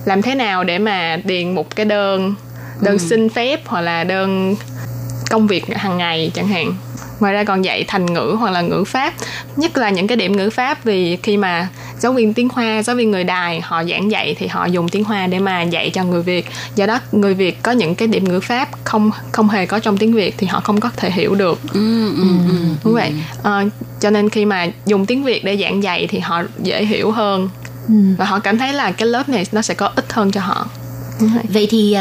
[0.04, 2.34] làm thế nào để mà điền một cái đơn
[2.80, 4.56] đơn xin phép hoặc là đơn
[5.30, 6.72] công việc hàng ngày chẳng hạn
[7.20, 9.14] ngoài ra còn dạy thành ngữ hoặc là ngữ pháp.
[9.56, 11.68] Nhất là những cái điểm ngữ pháp vì khi mà
[11.98, 15.04] giáo viên tiếng hoa giáo viên người đài họ giảng dạy thì họ dùng tiếng
[15.04, 16.46] hoa để mà dạy cho người việt.
[16.74, 19.98] Do đó người việt có những cái điểm ngữ pháp không không hề có trong
[19.98, 21.58] tiếng việt thì họ không có thể hiểu được.
[21.72, 22.54] Ừ, ừ, ừ.
[22.84, 23.12] đúng vậy.
[23.42, 23.64] Ờ,
[24.00, 27.48] cho nên khi mà dùng tiếng việt để giảng dạy thì họ dễ hiểu hơn.
[27.88, 27.94] Ừ.
[28.18, 30.66] và họ cảm thấy là cái lớp này nó sẽ có ích hơn cho họ
[31.48, 31.96] Vậy thì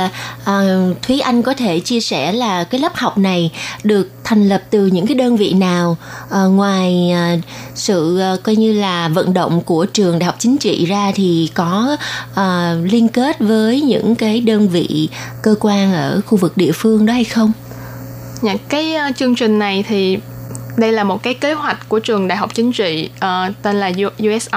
[0.45, 0.61] à,
[1.01, 3.51] Thúy Anh có thể chia sẻ là cái lớp học này
[3.84, 5.97] được thành lập từ những cái đơn vị nào
[6.30, 7.38] à, ngoài à,
[7.76, 11.51] sự à, coi như là vận động của trường đại học chính trị ra thì
[11.53, 11.97] có
[12.36, 15.09] à, liên kết với những cái đơn vị
[15.41, 17.51] cơ quan ở khu vực địa phương đó hay không?
[18.41, 20.17] Dạ, cái ờ, chương trình này thì
[20.78, 23.91] đây là một cái kế hoạch của trường đại học chính trị ờ, tên là
[24.24, 24.55] USR.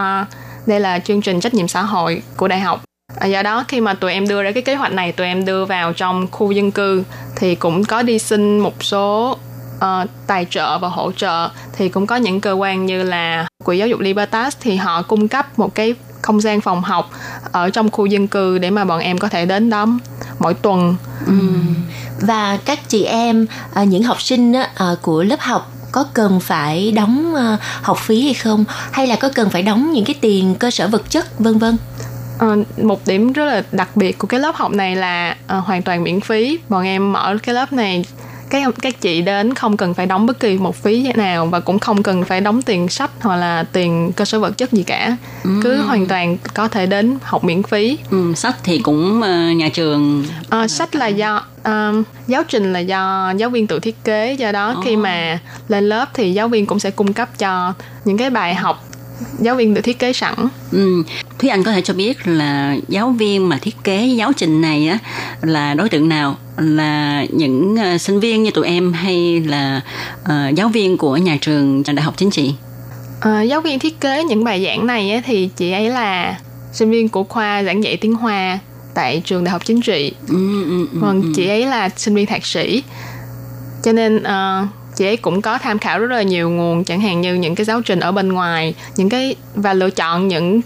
[0.67, 2.83] Đây là chương trình trách nhiệm xã hội của đại học.
[3.19, 5.45] À, do đó khi mà tụi em đưa ra cái kế hoạch này, tụi em
[5.45, 7.05] đưa vào trong khu dân cư
[7.37, 9.37] thì cũng có đi xin một số
[9.77, 13.79] uh, tài trợ và hỗ trợ thì cũng có những cơ quan như là quỹ
[13.79, 17.11] giáo dục Libertas thì họ cung cấp một cái không gian phòng học
[17.53, 19.87] ở trong khu dân cư để mà bọn em có thể đến đó
[20.39, 20.97] mỗi tuần
[21.27, 21.33] ừ.
[22.21, 26.93] Và các chị em, à, những học sinh à, của lớp học có cần phải
[26.93, 28.65] đóng ờ, học phí hay không?
[28.93, 31.77] Hay là có cần phải đóng những cái tiền cơ sở vật chất vân vân?
[32.43, 35.83] Ờ, một điểm rất là đặc biệt của cái lớp học này là ờ, hoàn
[35.83, 36.59] toàn miễn phí.
[36.69, 38.05] Bọn em mở cái lớp này
[38.51, 41.79] các các chị đến không cần phải đóng bất kỳ một phí nào và cũng
[41.79, 45.17] không cần phải đóng tiền sách hoặc là tiền cơ sở vật chất gì cả.
[45.63, 47.99] Cứ hoàn toàn có thể đến học miễn phí.
[48.11, 51.93] Ừ, sách thì cũng ờ, nhà trường Ờ, sách là do ờ,
[52.27, 54.33] giáo trình là do giáo viên tự thiết kế.
[54.35, 55.39] Do đó khi mà
[55.69, 57.75] lên lớp thì giáo viên cũng sẽ cung cấp cho
[58.05, 58.85] những cái bài học
[59.41, 60.35] giáo viên tự thiết kế sẵn
[60.73, 61.03] Ừ.
[61.39, 64.89] Thúy Anh có thể cho biết là giáo viên mà thiết kế giáo trình này
[64.89, 64.99] á
[65.43, 69.81] là đối tượng nào là những ờ, sinh viên như tụi em hay là
[70.25, 72.55] ờ, giáo viên của nhà trường đại học chính trị
[73.21, 76.39] Ờ, giáo viên thiết kế những bài giảng này á, thì chị ấy là
[76.73, 78.59] sinh viên của khoa giảng dạy tiếng Hoa
[78.95, 80.13] tại trường đại học chính trị.
[80.29, 81.33] ừ, ừ, ừ, Vâng, ừ.
[81.37, 82.83] chị ấy là sinh viên thạc sĩ.
[83.83, 84.67] Cho nên ờ,
[85.03, 87.65] chị ấy cũng có tham khảo rất là nhiều nguồn chẳng hạn như những cái
[87.65, 90.61] giáo trình ở bên ngoài, những cái và lựa chọn những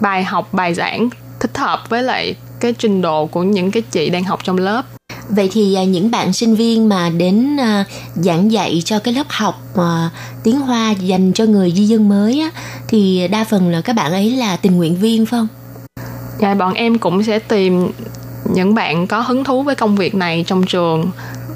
[0.00, 1.08] bài học, bài giảng
[1.40, 4.82] thích hợp với lại cái trình độ của những cái chị đang học trong lớp.
[5.28, 7.84] Vậy thì à, những bạn sinh viên mà đến à,
[8.14, 10.10] giảng dạy cho cái lớp học à,
[10.44, 12.50] tiếng Hoa dành cho người di dân mới á,
[12.88, 15.48] thì đa phần là các bạn ấy là tình nguyện viên phải không?
[16.40, 17.90] Dạ, bọn em cũng sẽ tìm
[18.54, 21.10] những bạn có hứng thú với công việc này trong trường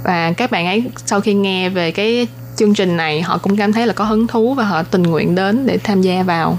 [0.05, 2.27] và các bạn ấy sau khi nghe về cái
[2.57, 5.35] chương trình này họ cũng cảm thấy là có hứng thú và họ tình nguyện
[5.35, 6.59] đến để tham gia vào.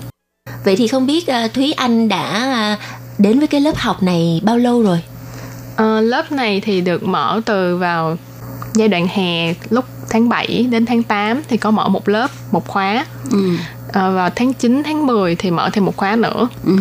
[0.65, 2.77] Vậy thì không biết à, Thúy Anh đã à,
[3.17, 4.99] đến với cái lớp học này bao lâu rồi?
[5.75, 8.17] Ờ, lớp này thì được mở từ vào
[8.73, 12.67] giai đoạn hè lúc tháng 7 đến tháng 8 thì có mở một lớp, một
[12.67, 13.05] khóa.
[13.31, 13.57] Ừ.
[13.93, 16.47] Ờ, vào tháng 9, tháng 10 thì mở thêm một khóa nữa.
[16.65, 16.77] Ừ.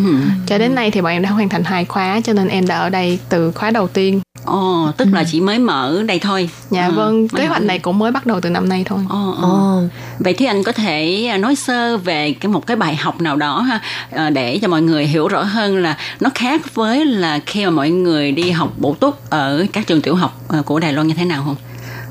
[0.47, 2.79] Cho đến nay thì bọn em đã hoàn thành hai khóa cho nên em đã
[2.79, 4.21] ở đây từ khóa đầu tiên.
[4.45, 6.49] Ồ, tức là chỉ mới mở đây thôi.
[6.71, 8.99] Dạ À, vâng, kế hoạch này cũng mới bắt đầu từ năm nay thôi.
[9.09, 9.81] Ồ, ồ.
[10.19, 13.35] Vậy thì anh có thể à, nói sơ về cái một cái bài học nào
[13.35, 13.79] đó ha
[14.11, 17.71] à, để cho mọi người hiểu rõ hơn là nó khác với là khi mà
[17.71, 21.07] mọi người đi học bổ túc ở các trường tiểu học à, của Đài Loan
[21.07, 21.55] như thế nào không?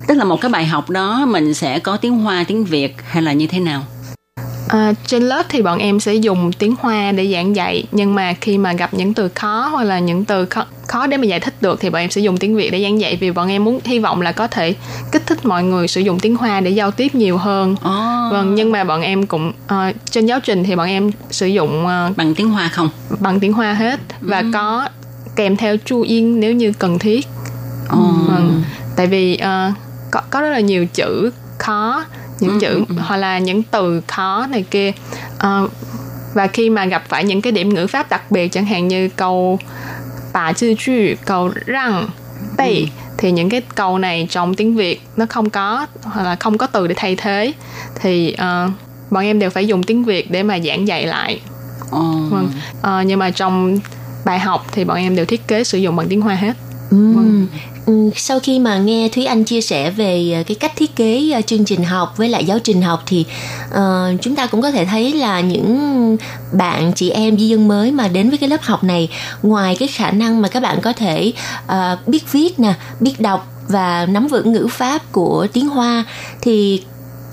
[0.08, 3.22] Tức là một cái bài học đó mình sẽ có tiếng Hoa, tiếng Việt hay
[3.22, 3.84] là như thế nào?
[4.72, 8.34] À, trên lớp thì bọn em sẽ dùng tiếng Hoa để giảng dạy nhưng mà
[8.40, 11.40] khi mà gặp những từ khó hoặc là những từ khó, khó để mà giải
[11.40, 13.64] thích được thì bọn em sẽ dùng tiếng Việt để giảng dạy vì bọn em
[13.64, 14.74] muốn hy vọng là có thể
[15.12, 17.72] kích thích mọi người sử dụng tiếng Hoa để giao tiếp nhiều hơn.
[17.72, 18.32] Oh.
[18.32, 21.84] Vâng, nhưng mà bọn em cũng uh, trên giáo trình thì bọn em sử dụng
[21.84, 22.90] uh, bằng tiếng Hoa không?
[23.20, 24.50] Bằng tiếng Hoa hết và ừ.
[24.52, 24.88] có
[25.36, 27.26] kèm theo chu yên nếu như cần thiết.
[27.92, 28.28] Oh.
[28.28, 28.62] Vâng,
[28.96, 29.74] tại vì uh,
[30.10, 32.04] có có rất là nhiều chữ khó
[32.42, 32.94] những ừ, chữ ừ, ừ.
[32.98, 34.92] hoặc là những từ khó này kia
[35.36, 35.70] uh,
[36.34, 39.08] và khi mà gặp phải những cái điểm ngữ pháp đặc biệt chẳng hạn như
[39.08, 39.58] câu
[40.32, 42.08] bà chữ chữ câu răng
[42.56, 43.14] tây ừ.
[43.18, 46.66] thì những cái câu này trong tiếng việt nó không có hoặc là không có
[46.66, 47.52] từ để thay thế
[48.00, 48.70] thì uh,
[49.10, 51.40] bọn em đều phải dùng tiếng việt để mà giảng dạy lại
[51.96, 52.30] oh.
[52.30, 52.50] vâng.
[52.80, 53.78] uh, nhưng mà trong
[54.24, 56.56] bài học thì bọn em đều thiết kế sử dụng bằng tiếng hoa hết
[56.90, 57.12] ừ.
[57.14, 57.46] vâng.
[57.86, 61.30] Ừ, sau khi mà nghe Thúy Anh chia sẻ về ờ, cái cách thiết kế
[61.34, 63.24] ờ, chương trình học với lại giáo trình học thì
[63.70, 66.16] uh, chúng ta cũng có thể thấy là những
[66.52, 69.08] bạn chị em di dân mới mà đến với cái lớp học này
[69.42, 71.32] ngoài cái khả năng mà các bạn có thể
[71.64, 76.04] uh, biết viết nè, biết đọc và nắm vững ngữ pháp của tiếng Hoa
[76.40, 76.82] thì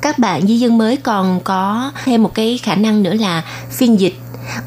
[0.02, 4.00] các bạn di dân mới còn có thêm một cái khả năng nữa là phiên
[4.00, 4.16] dịch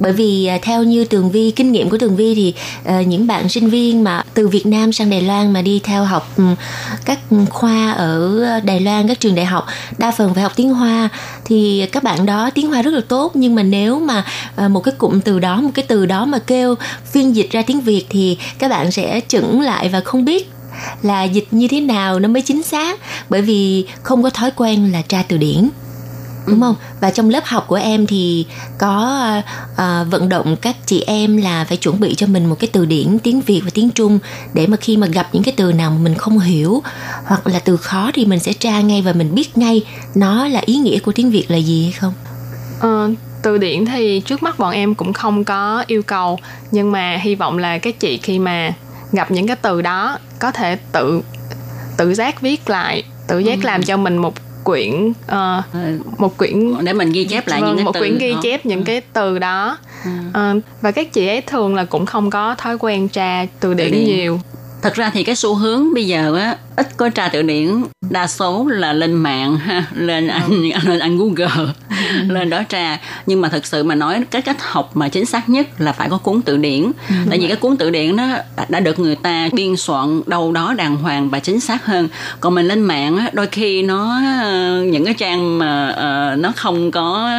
[0.01, 2.55] bởi vì à, theo như tường vi kinh nghiệm của tường vi thì
[3.01, 6.05] uh, những bạn sinh viên mà từ việt nam sang đài loan mà đi theo
[6.05, 6.55] học um,
[7.05, 7.18] các
[7.51, 9.66] khoa ở đài loan các trường đại học
[9.99, 11.09] đa phần phải học tiếng hoa
[11.45, 13.30] thì các bạn đó tiếng hoa rất là tốt.
[13.35, 14.24] Nhưng mà nếu mà
[14.64, 16.74] uh, một cái cụm từ đó một cái từ đó mà kêu
[17.12, 20.51] phiên dịch ra tiếng việt thì các bạn sẽ chững lại và không biết
[21.03, 23.01] là dịch như thế nào nó mới chính xác.
[23.28, 25.68] Bởi vì không có thói quen là tra từ điển
[26.47, 28.47] đúng không và trong lớp học của em thì
[28.78, 29.22] có
[29.72, 29.78] uh,
[30.11, 33.18] vận động các chị em là phải chuẩn bị cho mình một cái từ điển
[33.18, 34.18] tiếng việt và tiếng trung
[34.55, 36.82] để mà khi mà gặp những cái từ nào mà mình không hiểu
[37.24, 39.84] hoặc là từ khó thì mình sẽ tra ngay và mình biết ngay
[40.14, 42.14] nó là ý nghĩa của tiếng việt là gì hay không
[42.86, 46.38] uh, từ điển thì trước mắt bọn em cũng không có yêu cầu
[46.70, 48.72] nhưng mà hy vọng là các chị khi mà
[49.12, 51.22] gặp những cái từ đó có thể tự
[51.97, 53.66] tự giác viết lại tự giác ừ.
[53.66, 54.34] làm cho mình một
[54.65, 58.19] quyển uh, một quyển để mình ghi chép lại vâng, những cái một từ quyển
[58.19, 59.79] ghi chép những cái từ đó.
[60.05, 60.11] Ừ.
[60.57, 64.05] uh, và các chị ấy thường là cũng không có thói quen tra từ điển
[64.05, 64.41] nhiều.
[64.83, 68.27] Thật ra thì cái xu hướng bây giờ á ít có tra từ điển đa
[68.27, 71.73] số là lên mạng ha lên anh lên anh google
[72.28, 75.49] lên đó tra nhưng mà thực sự mà nói cái cách học mà chính xác
[75.49, 76.82] nhất là phải có cuốn từ điển.
[77.09, 78.26] Ừ, tại vì cái cuốn từ điển nó
[78.68, 82.09] đã được người ta biên soạn đâu đó đàng hoàng và chính xác hơn.
[82.40, 84.20] Còn mình lên mạng á đôi khi nó
[84.84, 87.30] những cái trang mà uh, nó không có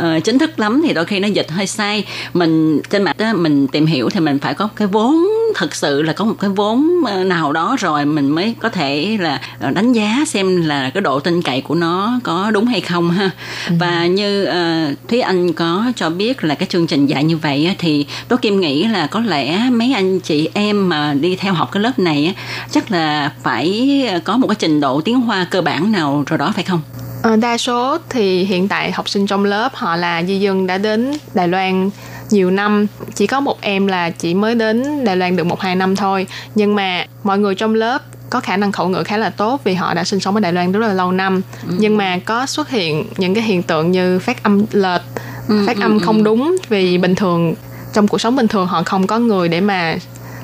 [0.00, 2.04] uh, chính thức lắm thì đôi khi nó dịch hơi sai.
[2.34, 5.16] Mình trên mạng á mình tìm hiểu thì mình phải có cái vốn
[5.54, 9.40] thực sự là có một cái vốn nào đó rồi mình mới có thể là
[9.74, 13.30] đánh giá xem là cái độ tin cậy của nó có đúng hay không ha.
[13.66, 17.36] Ừ và như uh, thúy anh có cho biết là cái chương trình dạy như
[17.36, 21.52] vậy thì tố kim nghĩ là có lẽ mấy anh chị em mà đi theo
[21.52, 22.34] học cái lớp này
[22.70, 26.38] chắc là phải ờ, có một cái trình độ tiếng hoa cơ bản nào rồi
[26.38, 26.80] đó phải không?
[27.22, 30.78] Ờ, đa số thì hiện tại học sinh trong lớp họ là di dân đã
[30.78, 31.90] đến đài loan
[32.30, 32.86] nhiều năm.
[33.14, 36.26] Chỉ có một em là chỉ mới đến đài loan được một hai năm thôi.
[36.54, 39.74] Nhưng mà mọi người trong lớp có khả năng khẩu ngữ khá là tốt vì
[39.74, 41.74] họ đã sinh sống ở Đài Loan rất là lâu năm ừ.
[41.78, 45.02] nhưng mà có xuất hiện những cái hiện tượng như phát âm lệch
[45.48, 47.54] ừ, phát ừ, âm ừ, không đúng vì bình thường
[47.92, 49.96] trong cuộc sống bình thường họ không có người để mà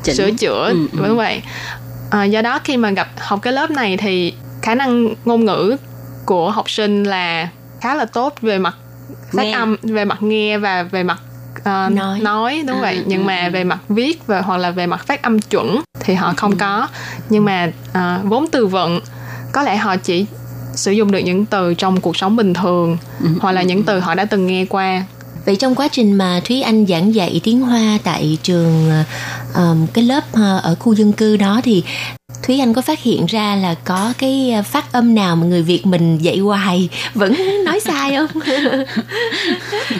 [0.02, 0.14] Chỉnh.
[0.14, 1.08] sửa chữa ừ, ừ.
[1.08, 1.42] đúng vậy
[2.10, 5.76] à, do đó khi mà gặp học cái lớp này thì khả năng ngôn ngữ
[6.24, 7.48] của học sinh là
[7.80, 8.74] khá là tốt về mặt
[9.32, 9.52] phát nghe.
[9.52, 11.18] âm về mặt nghe và về mặt
[11.60, 12.20] uh, nói.
[12.20, 13.48] nói đúng à, vậy nhưng à, mà à.
[13.48, 16.56] về mặt viết và hoặc là về mặt phát âm chuẩn thì họ không ừ.
[16.60, 16.88] có
[17.28, 19.00] nhưng mà uh, vốn từ vựng
[19.52, 20.26] có lẽ họ chỉ
[20.74, 23.28] sử dụng được những từ trong cuộc sống bình thường ừ.
[23.40, 25.04] hoặc là những từ họ đã từng nghe qua
[25.46, 28.90] Vậy trong quá trình mà Thúy Anh giảng dạy tiếng Hoa tại trường
[29.54, 30.24] um, cái lớp
[30.62, 31.84] ở khu dân cư đó thì
[32.46, 35.86] Thúy Anh có phát hiện ra là có cái phát âm nào mà người Việt
[35.86, 37.34] mình dạy hoài vẫn
[37.64, 38.40] nói sai không?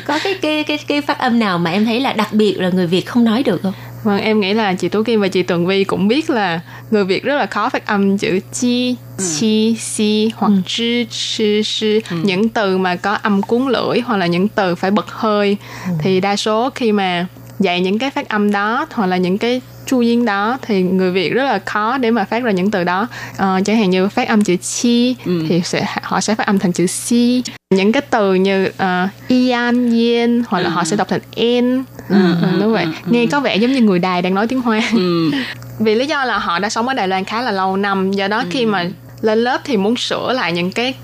[0.06, 2.68] có cái cái cái cái phát âm nào mà em thấy là đặc biệt là
[2.68, 3.72] người Việt không nói được không?
[4.04, 7.04] Vâng, em nghĩ là chị Tú Kim và chị Tường Vi cũng biết là người
[7.04, 9.24] Việt rất là khó phát âm chữ chi, ừ.
[9.38, 10.54] chi, si hoặc ừ.
[10.66, 12.00] chư, chư, sư.
[12.10, 12.16] Ừ.
[12.22, 15.56] Những từ mà có âm cuốn lưỡi hoặc là những từ phải bật hơi.
[15.86, 15.92] Ừ.
[16.02, 17.26] Thì đa số khi mà
[17.60, 21.10] dạy những cái phát âm đó hoặc là những cái chu yên đó thì người
[21.10, 24.08] Việt rất là khó để mà phát ra những từ đó uh, chẳng hạn như
[24.08, 25.44] phát âm chữ chi ừ.
[25.48, 29.90] thì sẽ họ sẽ phát âm thành chữ si những cái từ như uh, ian
[29.92, 30.72] yen hoặc là ừ.
[30.72, 33.80] họ sẽ đọc thành en ừ, ừ, đúng vậy ừ, nghe có vẻ giống như
[33.80, 35.30] người đài đang nói tiếng hoa ừ.
[35.78, 38.28] vì lý do là họ đã sống ở đài loan khá là lâu năm do
[38.28, 38.44] đó ừ.
[38.50, 38.84] khi mà
[39.20, 40.94] lên lớp thì muốn sửa lại những cái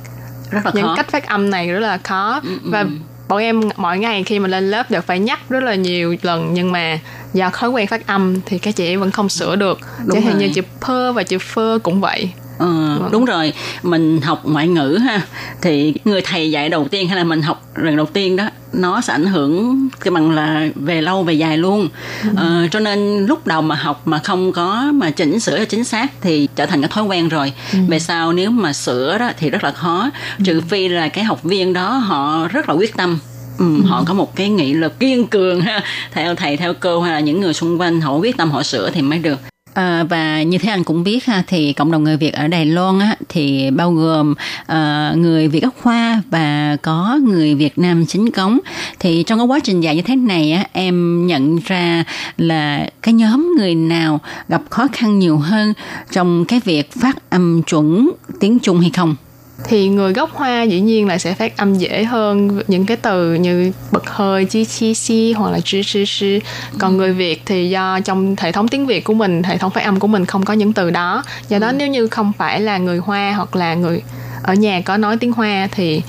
[0.51, 0.95] rất là những khó.
[0.97, 2.87] cách phát âm này rất là khó ừ, và
[3.31, 6.55] bọn em mỗi ngày khi mà lên lớp đều phải nhắc rất là nhiều lần
[6.55, 6.99] nhưng mà
[7.33, 9.79] do thói quen phát âm thì các chị vẫn không sửa được.
[10.13, 12.31] Chẳng hạn như chữ pơ và chữ phơ cũng vậy
[12.61, 13.53] Ờ, đúng rồi.
[13.83, 15.21] Mình học ngoại ngữ ha
[15.63, 19.01] thì người thầy dạy đầu tiên hay là mình học lần đầu tiên đó nó
[19.01, 21.89] sẽ ảnh hưởng cái bằng là về lâu về dài luôn.
[22.37, 25.85] Ờ, cho nên lúc đầu mà học mà không có mà chỉnh sửa cho chính
[25.85, 27.53] xác thì trở thành cái thói quen rồi.
[27.89, 30.11] Về sau nếu mà sửa đó thì rất là khó
[30.45, 33.19] trừ phi là cái học viên đó họ rất là quyết tâm.
[33.59, 35.83] Ừ, họ có một cái nghị lực kiên cường ha
[36.13, 38.91] theo thầy theo cô hay là những người xung quanh họ quyết tâm họ sửa
[38.91, 39.39] thì mới được
[39.75, 42.67] À, và như thế anh cũng biết ha thì cộng đồng người Việt ở Đài
[42.67, 48.07] Loan á thì bao gồm uh, người Việt gốc Hoa và có người Việt Nam
[48.07, 48.59] chính cống
[48.99, 52.05] thì trong cái quá trình dạy như thế này á em nhận ra
[52.37, 55.73] là cái nhóm người nào gặp khó khăn nhiều hơn
[56.13, 58.11] trong cái việc phát âm chuẩn
[58.41, 59.17] tiếng Trung hay không?
[59.65, 63.35] Thì người gốc hoa dĩ nhiên là sẽ phát âm dễ hơn những cái từ
[63.35, 66.39] như bật hơi chi chi si hoặc là chứ chứ chứ
[66.79, 69.85] còn người việt thì do trong hệ thống tiếng việt của mình hệ thống phát
[69.85, 71.25] âm của mình không có những từ đó.
[71.49, 74.03] Do đó nếu như không phải là người hoa hoặc là người
[74.43, 76.03] ở nhà có nói tiếng hoa thì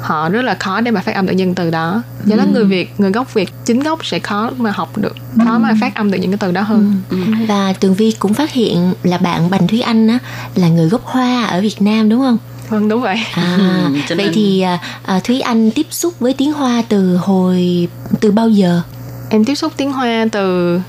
[0.00, 2.02] họ rất là khó để mà phát âm được những từ đó.
[2.24, 5.58] Do đó người việt người gốc việt chính gốc sẽ khó mà học được khó
[5.58, 7.02] mà phát âm được những cái từ đó hơn.
[7.48, 10.18] Và Tường Vi cũng phát hiện là bạn Bành Thúy Anh á
[10.54, 12.38] là người gốc Hoa ở Việt Nam đúng không?
[12.68, 16.32] Vâng đúng vậy À, Ừ, vậy nên- thì à, à, Thúy Anh tiếp xúc với
[16.32, 17.88] tiếng Hoa từ hồi
[18.20, 18.80] từ bao giờ?
[19.30, 20.80] Em tiếp xúc tiếng Hoa từ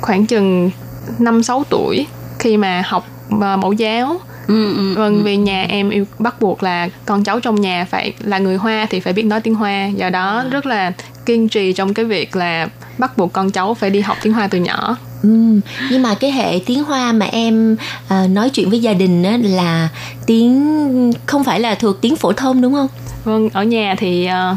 [0.00, 0.70] khoảng chừng
[1.18, 2.06] 5-6 tuổi
[2.38, 3.06] khi mà học
[3.40, 4.20] à, mẫu giáo.
[4.48, 8.38] Ừ, vâng, vì nhà em yêu bắt buộc là con cháu trong nhà phải là
[8.38, 9.86] người Hoa thì phải biết nói tiếng Hoa.
[9.86, 10.92] Do đó rất là
[11.26, 12.68] kiên trì trong cái việc là
[12.98, 14.96] bắt buộc con cháu phải đi học tiếng Hoa từ nhỏ.
[15.26, 15.60] Ừm,
[15.90, 17.76] nhưng mà cái hệ tiếng Hoa mà em
[18.08, 19.88] à, nói chuyện với gia đình á, là
[20.26, 22.88] tiếng không phải là thuộc tiếng phổ thông đúng không?
[23.24, 24.56] Vâng, ở nhà thì à,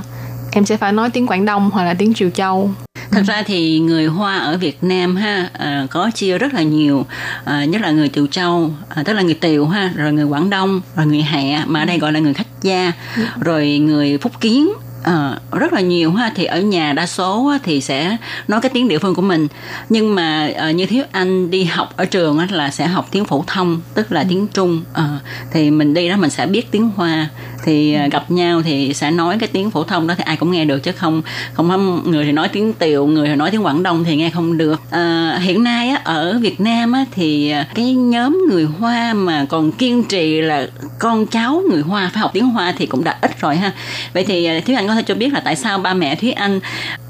[0.51, 2.72] em sẽ phải nói tiếng Quảng Đông hoặc là tiếng Triều Châu.
[3.11, 7.05] Thật ra thì người Hoa ở Việt Nam ha à, có chia rất là nhiều
[7.45, 10.49] à, nhất là người Tiều Châu à, tức là người Tiều ha rồi người Quảng
[10.49, 12.91] Đông rồi người Hạ mà ở đây gọi là người khách gia
[13.39, 14.70] rồi người Phúc Kiến
[15.03, 16.31] À, rất là nhiều ha.
[16.35, 19.47] Thì ở nhà đa số thì sẽ nói cái tiếng địa phương của mình.
[19.89, 23.43] Nhưng mà ờ, như thiếu anh đi học ở trường là sẽ học tiếng phổ
[23.47, 24.83] thông tức là tiếng trung.
[24.93, 25.19] Ờ,
[25.51, 27.29] thì mình đi đó mình sẽ biết tiếng hoa
[27.64, 30.51] thì ờ, gặp nhau thì sẽ nói cái tiếng phổ thông đó thì ai cũng
[30.51, 31.22] nghe được chứ không
[31.53, 34.57] không người thì nói tiếng tiều người thì nói tiếng quảng đông thì nghe không
[34.57, 34.82] được.
[34.91, 39.45] Ờ, hiện nay á, ở việt nam á, thì ờ, cái nhóm người hoa mà
[39.49, 40.68] còn kiên trì là
[40.99, 43.72] con cháu người hoa phải học tiếng hoa thì cũng đã ít rồi ha.
[44.14, 46.32] Vậy thì ờ, thiếu anh có thể cho biết là tại sao ba mẹ thúy
[46.32, 46.60] anh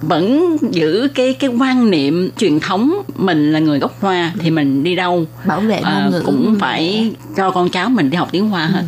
[0.01, 4.83] vẫn giữ cái cái quan niệm truyền thống mình là người gốc hoa thì mình
[4.83, 5.25] đi đâu?
[5.45, 5.81] Bảo vệ
[6.11, 6.21] ngữ.
[6.25, 8.83] cũng phải cho con cháu mình đi học tiếng hoa hết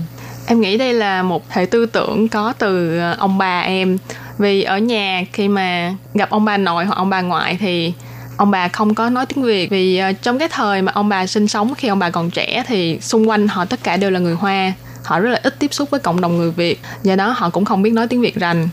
[0.52, 3.98] Em nghĩ đây là một hệ tư tưởng có từ ờ, ông bà em.
[4.38, 7.94] Vì ở nhà khi mà gặp ông bà nội hoặc ông bà ngoại thì
[8.38, 9.70] ông bà không có nói tiếng Việt.
[9.70, 12.64] Vì ờ, trong cái thời mà ông bà sinh sống khi ông bà còn trẻ
[12.68, 14.74] thì xung quanh họ tất cả đều là người Hoa.
[15.04, 16.80] Họ rất là ít tiếp xúc với cộng đồng người Việt.
[17.04, 18.70] Do đó họ cũng không biết nói tiếng Việt rành.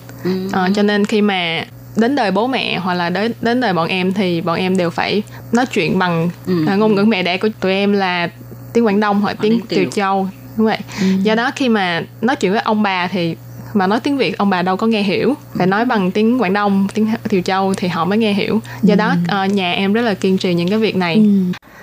[0.53, 1.65] Ờ, cho nên khi mà
[1.97, 4.91] đến đời bố mẹ hoặc là đến đến đời bọn em thì bọn em đều
[4.91, 5.23] phải
[5.53, 6.31] nói chuyện bằng
[6.67, 8.29] ờ, ngôn ngữ mẹ đẻ của tụi em là
[8.73, 9.61] tiếng Quảng Đông hoặc tiếng.
[9.69, 10.29] Tiều Châu
[10.59, 10.79] đúng vậy.
[11.23, 13.37] Do đó khi mà nói chuyện với ông bà thì
[13.75, 15.35] mà nói tiếng Việt ông bà đâu có nghe hiểu.
[15.59, 18.61] Phải nói bằng tiếng Quảng Đông tiếng Tiều Châu thì họ mới nghe hiểu.
[18.83, 21.25] Do đó ờ, nhà em rất là kiên trì những cái việc này.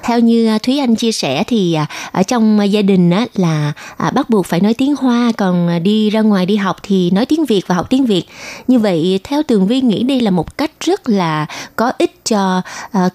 [0.04, 3.74] Theo như à, Thúy Anh chia sẻ thì à, ở trong gia đình á là
[4.14, 7.46] bắt buộc phải nói tiếng Hoa còn đi ra ngoài đi học thì nói tiếng
[7.46, 8.24] Việt và học tiếng Việt.
[8.68, 11.46] Như vậy theo Tường Vi nghĩ đây là một cách rất là
[11.76, 12.62] có ích cho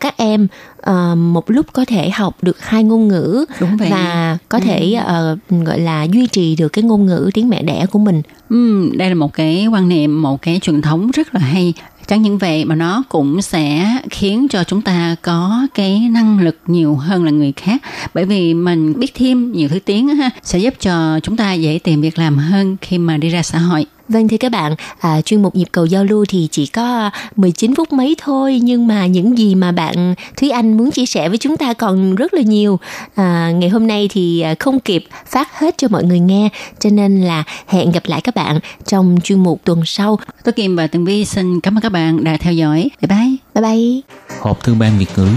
[0.01, 0.47] các em
[0.83, 3.89] à, một lúc có thể học được hai ngôn ngữ Đúng vậy.
[3.91, 7.87] và có thể à, gọi là duy trì được cái ngôn ngữ tiếng mẹ đẻ
[7.91, 8.23] của mình.
[8.49, 11.73] Ừm, đây là một cái quan niệm, một cái truyền thống rất là hay.
[12.07, 16.57] Chẳng những vậy mà nó cũng sẽ khiến cho chúng ta có cái năng lực
[16.67, 17.83] nhiều hơn là người khác.
[18.15, 21.79] Bởi vì mình biết thêm nhiều thứ tiếng ha, sẽ giúp cho chúng ta dễ
[21.85, 23.87] tìm việc làm hơn khi mà đi ra xã hội.
[24.11, 27.75] Vâng thưa các bạn, à, chuyên mục nhịp cầu giao lưu thì chỉ có 19
[27.75, 31.39] phút mấy thôi nhưng mà những gì mà bạn Thúy Anh muốn chia sẻ với
[31.39, 32.79] chúng ta còn rất là nhiều.
[33.15, 36.49] À, ngày hôm nay thì à, không kịp phát hết cho mọi người nghe
[36.79, 40.19] cho nên là hẹn gặp lại các bạn trong chuyên mục tuần sau.
[40.45, 42.91] Tôi Kim và Tường Vi xin cảm ơn các bạn đã theo dõi.
[43.01, 43.37] Bye bye.
[43.55, 44.01] Bye bye.
[44.41, 45.29] Hộp thư ban Việt ngữ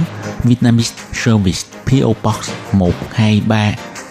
[0.44, 3.76] Vietnamese Service PO Box 123